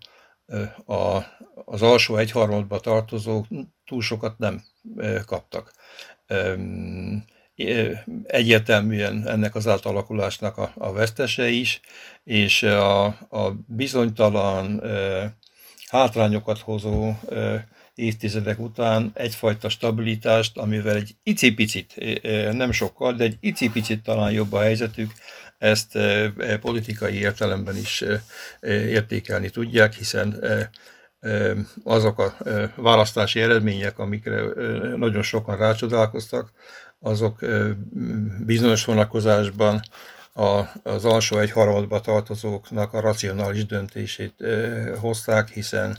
a, 0.87 1.23
az 1.65 1.83
alsó 1.83 2.17
egyharmadba 2.17 2.81
tartozók 2.81 3.47
túl 3.87 4.03
sokat 4.03 4.39
nem 4.39 4.63
kaptak. 5.27 5.73
Egyértelműen 8.27 9.29
ennek 9.29 9.55
az 9.55 9.67
átalakulásnak 9.67 10.57
a, 10.57 10.73
a 10.75 10.93
vesztese 10.93 11.49
is, 11.49 11.81
és 12.25 12.63
a, 12.63 13.05
a 13.31 13.53
bizonytalan 13.67 14.83
hátrányokat 15.89 16.59
hozó 16.59 17.13
évtizedek 17.95 18.59
után 18.59 19.11
egyfajta 19.15 19.69
stabilitást, 19.69 20.59
amivel 20.59 20.97
egy 20.97 21.15
icipicit, 21.23 21.95
nem 22.53 22.73
sokkal, 22.73 23.13
de 23.13 23.25
egy 23.25 23.37
icipicit 23.41 24.03
talán 24.03 24.33
jobb 24.33 24.53
a 24.53 24.61
helyzetük, 24.61 25.13
ezt 25.59 25.99
politikai 26.61 27.15
értelemben 27.15 27.77
is 27.77 28.05
értékelni 28.61 29.51
tudják, 29.51 29.93
hiszen 29.93 30.45
azok 31.85 32.19
a 32.19 32.37
választási 32.75 33.41
eredmények, 33.41 33.99
amikre 33.99 34.43
nagyon 34.97 35.23
sokan 35.23 35.57
rácsodálkoztak, 35.57 36.53
azok 37.01 37.39
bizonyos 38.45 38.85
vonatkozásban 38.85 39.81
az 40.83 41.05
alsó 41.05 41.39
egy 41.39 41.51
harmadba 41.51 42.01
tartozóknak 42.01 42.93
a 42.93 43.01
racionális 43.01 43.67
döntését 43.67 44.35
hozták, 45.01 45.49
hiszen 45.49 45.99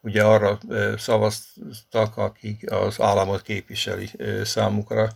ugye 0.00 0.22
arra 0.22 0.58
szavaztak, 0.96 2.16
akik 2.16 2.70
az 2.70 3.00
államot 3.00 3.42
képviseli 3.42 4.10
számukra, 4.44 5.08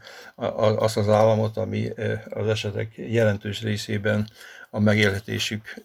azt 0.77 0.97
az 0.97 1.09
államot, 1.09 1.57
ami 1.57 1.89
az 2.31 2.49
esetek 2.49 2.93
jelentős 2.97 3.63
részében 3.63 4.29
a 4.71 4.81
megélhetésük 4.81 5.83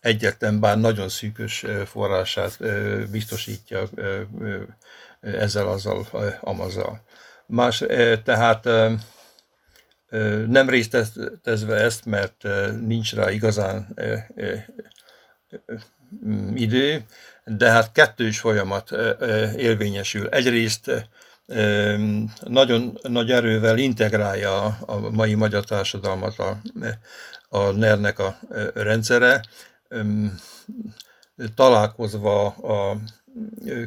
egyetlen, 0.00 0.60
bár 0.60 0.78
nagyon 0.78 1.08
szűkös 1.08 1.64
forrását 1.84 2.58
biztosítja 3.10 3.88
ezzel, 5.20 5.68
azzal, 5.68 6.06
amazzal. 6.40 7.02
Más, 7.46 7.84
tehát 8.24 8.64
nem 10.46 10.68
részletezve 10.68 11.74
ezt, 11.74 12.04
mert 12.04 12.46
nincs 12.80 13.14
rá 13.14 13.30
igazán 13.30 13.96
idő, 16.54 17.04
de 17.56 17.70
hát 17.70 17.92
kettős 17.92 18.38
folyamat 18.38 18.90
érvényesül. 19.56 20.28
Egyrészt 20.28 20.90
nagyon 22.40 22.98
nagy 23.02 23.30
erővel 23.30 23.78
integrálja 23.78 24.64
a 24.64 25.10
mai 25.10 25.34
magyar 25.34 25.64
társadalmat 25.64 26.38
a, 26.38 26.60
a 27.48 27.70
NER-nek 27.70 28.18
a 28.18 28.38
rendszere, 28.74 29.44
találkozva 31.54 32.46
a 32.46 32.96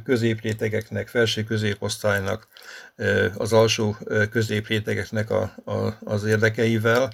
középrétegeknek, 0.03 1.07
felső 1.07 1.43
középosztálynak, 1.43 2.47
az 3.35 3.53
alsó 3.53 3.97
középrétegeknek 4.31 5.29
a, 5.29 5.53
a, 5.65 5.97
az 6.03 6.23
érdekeivel, 6.23 7.11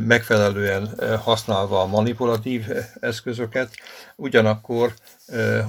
megfelelően 0.00 0.88
használva 1.22 1.80
a 1.80 1.86
manipulatív 1.86 2.64
eszközöket, 3.00 3.70
ugyanakkor 4.16 4.94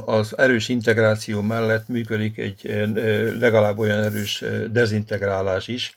az 0.06 0.38
erős 0.38 0.70
integráció 0.70 1.42
mellett 1.42 1.88
működik 1.88 2.38
egy 2.38 2.88
legalább 3.40 3.78
olyan 3.78 4.04
erős 4.04 4.44
dezintegrálás 4.72 5.68
is, 5.68 5.96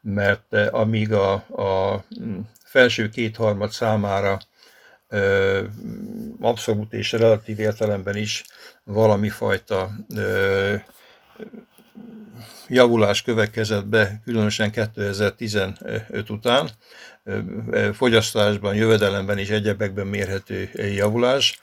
mert 0.00 0.54
amíg 0.70 1.12
a, 1.12 1.32
a 1.32 2.04
felső 2.64 3.08
kétharmad 3.08 3.70
számára 3.70 4.38
abszolút 6.40 6.92
és 6.92 7.12
relatív 7.12 7.58
értelemben 7.58 8.16
is 8.16 8.44
valami 8.84 9.28
fajta 9.28 9.90
javulás 12.68 13.22
következett 13.22 13.86
be, 13.86 14.20
különösen 14.24 14.70
2015 14.70 16.30
után, 16.30 16.68
fogyasztásban, 17.92 18.74
jövedelemben 18.74 19.38
és 19.38 19.48
egyebekben 19.50 20.06
mérhető 20.06 20.70
javulás, 20.74 21.58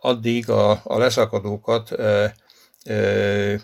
addig 0.00 0.50
a, 0.50 0.80
a 0.84 0.98
leszakadókat 0.98 1.96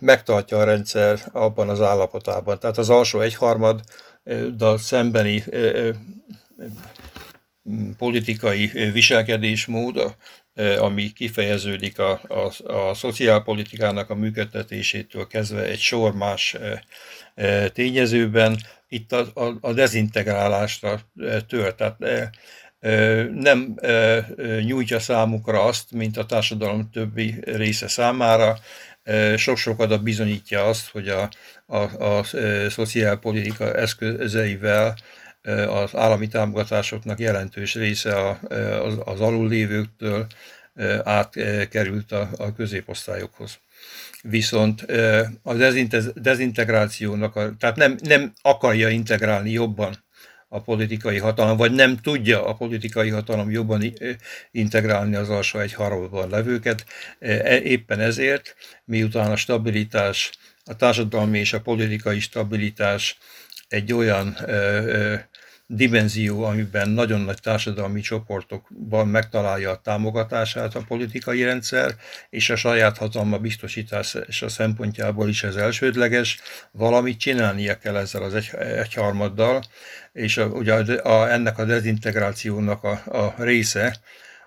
megtartja 0.01 0.59
a 0.59 0.65
rendszer 0.65 1.19
abban 1.33 1.69
az 1.69 1.81
állapotában. 1.81 2.59
Tehát 2.59 2.79
az 2.79 2.91
alsó 2.91 3.21
egyharmad, 3.21 3.81
de 4.57 4.77
szembeni 4.77 5.45
politikai 7.99 8.67
viselkedésmód, 8.93 10.17
ami 10.79 11.13
kifejeződik 11.13 11.99
a, 11.99 12.21
a, 12.29 12.73
a 12.73 12.95
szociálpolitikának 12.95 14.11
a 14.11 14.15
működtetésétől 14.15 15.27
kezdve 15.27 15.63
egy 15.63 15.81
sor 15.81 16.15
más 16.15 16.57
tényezőben, 17.73 18.59
itt 18.89 19.13
a, 19.13 19.27
a, 19.35 19.57
a 19.61 19.73
dezintegrálásra 19.73 21.01
tört. 21.49 21.77
Tehát 21.77 22.31
nem 23.35 23.75
nyújtja 24.61 24.99
számukra 24.99 25.63
azt, 25.65 25.93
mint 25.93 26.17
a 26.17 26.27
társadalom 26.27 26.91
többi 26.91 27.35
része 27.45 27.89
számára, 27.89 28.59
sok-sok 29.37 29.81
adat 29.81 30.03
bizonyítja 30.03 30.65
azt, 30.65 30.89
hogy 30.91 31.09
a, 31.09 31.29
a, 31.67 31.77
a, 31.77 32.19
a 32.19 32.25
szociálpolitika 32.69 33.75
eszközeivel 33.75 34.97
az 35.69 35.95
állami 35.95 36.29
támogatásoknak 36.29 37.19
jelentős 37.19 37.75
része 37.75 38.39
az, 38.83 38.95
az 39.05 39.21
alullévőktől 39.21 40.27
átkerült 41.05 42.13
a, 42.13 42.29
a 42.37 42.53
középosztályokhoz. 42.53 43.59
Viszont 44.23 44.87
a 45.43 45.55
dezintegrációnak, 46.15 47.37
a, 47.37 47.55
tehát 47.59 47.77
nem, 47.77 47.97
nem 48.03 48.33
akarja 48.43 48.89
integrálni 48.89 49.51
jobban 49.51 50.05
a 50.49 50.61
politikai 50.61 51.19
hatalom, 51.19 51.57
vagy 51.57 51.73
nem 51.73 51.97
tudja 51.97 52.47
a 52.47 52.55
politikai 52.55 53.09
hatalom 53.09 53.51
jobban 53.51 53.95
integrálni 54.51 55.15
az 55.15 55.29
alsó 55.29 55.59
egy 55.59 55.73
harmadban 55.73 56.31
levőket. 56.31 56.87
E, 57.19 57.61
éppen 57.61 58.01
ezért, 58.01 58.55
miután 58.85 59.31
a 59.31 59.37
stabilitás, 59.37 60.31
a 60.65 60.77
társadalmi 60.77 61.39
és 61.39 61.53
a 61.53 61.61
politikai 61.61 62.21
stabilitás 62.21 63.19
egy 63.69 63.93
olyan 63.93 64.37
dimenzió, 65.75 66.45
amiben 66.45 66.89
nagyon 66.89 67.21
nagy 67.21 67.41
társadalmi 67.41 68.01
csoportokban 68.01 69.09
megtalálja 69.09 69.71
a 69.71 69.81
támogatását 69.81 70.75
a 70.75 70.85
politikai 70.89 71.43
rendszer, 71.43 71.95
és 72.31 72.51
a 72.51 72.57
saját 72.57 72.99
hatalma 72.99 73.39
biztosítása 73.39 74.49
szempontjából 74.49 75.29
is 75.29 75.43
ez 75.43 75.57
elsődleges, 75.57 76.41
valamit 76.71 77.19
csinálnia 77.19 77.79
kell 77.79 77.97
ezzel 77.97 78.23
az 78.23 78.35
egy, 78.35 78.51
egyharmaddal, 78.59 79.63
és 80.13 80.37
a, 80.37 80.47
ugye 80.47 80.75
a, 80.95 81.33
ennek 81.33 81.59
a 81.59 81.65
dezintegrációnak 81.65 82.85
a, 82.85 83.03
a 83.05 83.35
része, 83.39 83.97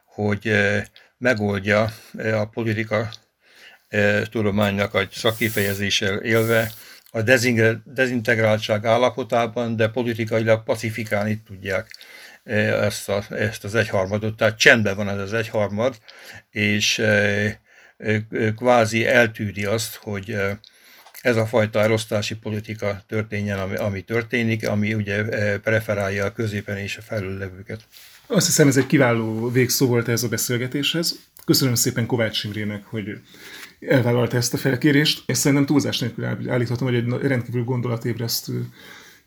hogy 0.05 0.47
e, 0.47 0.87
megoldja 1.17 1.93
e, 2.17 2.39
a 2.39 2.45
politika 2.45 3.09
e, 3.87 4.21
tudománynak 4.25 4.93
a 4.93 5.07
szakifejezéssel 5.11 6.17
élve, 6.17 6.71
a 7.11 7.21
dezintegráltság 7.85 8.85
állapotában, 8.85 9.75
de 9.75 9.87
politikailag 9.87 10.63
pacifikálni 10.63 11.41
tudják 11.45 11.91
e, 12.43 12.53
ezt, 12.83 13.09
a, 13.09 13.23
ezt 13.29 13.63
az 13.63 13.75
egyharmadot. 13.75 14.37
Tehát 14.37 14.57
csendben 14.57 14.95
van 14.95 15.09
ez 15.09 15.19
az 15.19 15.33
egyharmad, 15.33 15.95
és 16.49 16.99
e, 16.99 17.05
e, 17.97 18.21
kvázi 18.55 19.05
eltűri 19.05 19.65
azt, 19.65 19.95
hogy 19.95 20.37
ez 21.21 21.35
a 21.35 21.45
fajta 21.45 21.79
elosztási 21.79 22.35
politika 22.35 23.01
történjen, 23.07 23.59
ami, 23.59 23.75
ami 23.75 24.01
történik, 24.01 24.67
ami 24.67 24.93
ugye 24.93 25.23
preferálja 25.57 26.25
a 26.25 26.31
középen 26.31 26.77
és 26.77 26.97
a 26.97 27.01
felüllevőket. 27.01 27.87
Azt 28.27 28.45
hiszem, 28.45 28.67
ez 28.67 28.77
egy 28.77 28.85
kiváló 28.85 29.49
végszó 29.51 29.87
volt 29.87 30.07
ez 30.07 30.23
a 30.23 30.27
beszélgetéshez. 30.27 31.15
Köszönöm 31.45 31.75
szépen 31.75 32.05
Kovács 32.05 32.43
Imrének, 32.43 32.85
hogy 32.85 33.19
elvállalta 33.79 34.37
ezt 34.37 34.53
a 34.53 34.57
felkérést, 34.57 35.23
és 35.25 35.37
szerintem 35.37 35.65
túlzás 35.65 35.99
nélkül 35.99 36.25
állíthatom, 36.49 36.87
hogy 36.87 36.97
egy 36.97 37.07
rendkívül 37.07 37.63
gondolatébresztő 37.63 38.65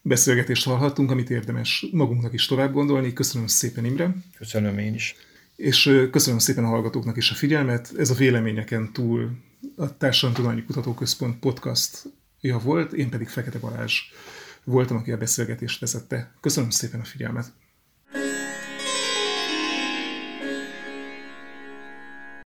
beszélgetést 0.02 0.64
hallhattunk, 0.64 1.10
amit 1.10 1.30
érdemes 1.30 1.86
magunknak 1.92 2.32
is 2.32 2.46
tovább 2.46 2.72
gondolni. 2.72 3.12
Köszönöm 3.12 3.46
szépen, 3.46 3.84
Imre. 3.84 4.14
Köszönöm 4.38 4.78
én 4.78 4.94
is. 4.94 5.14
És 5.56 6.08
köszönöm 6.10 6.38
szépen 6.38 6.64
a 6.64 6.68
hallgatóknak 6.68 7.16
is 7.16 7.30
a 7.30 7.34
figyelmet. 7.34 7.92
Ez 7.96 8.10
a 8.10 8.14
véleményeken 8.14 8.92
túl 8.92 9.30
a 9.76 9.96
Társadalomtudományi 9.96 10.64
Kutatóközpont 10.64 11.38
podcastja 11.38 12.58
volt, 12.62 12.92
én 12.92 13.10
pedig 13.10 13.28
Fekete 13.28 13.58
Balázs 13.58 14.00
voltam, 14.64 14.96
aki 14.96 15.12
a 15.12 15.16
beszélgetést 15.16 15.80
vezette. 15.80 16.34
Köszönöm 16.40 16.70
szépen 16.70 17.00
a 17.00 17.04
figyelmet. 17.04 17.52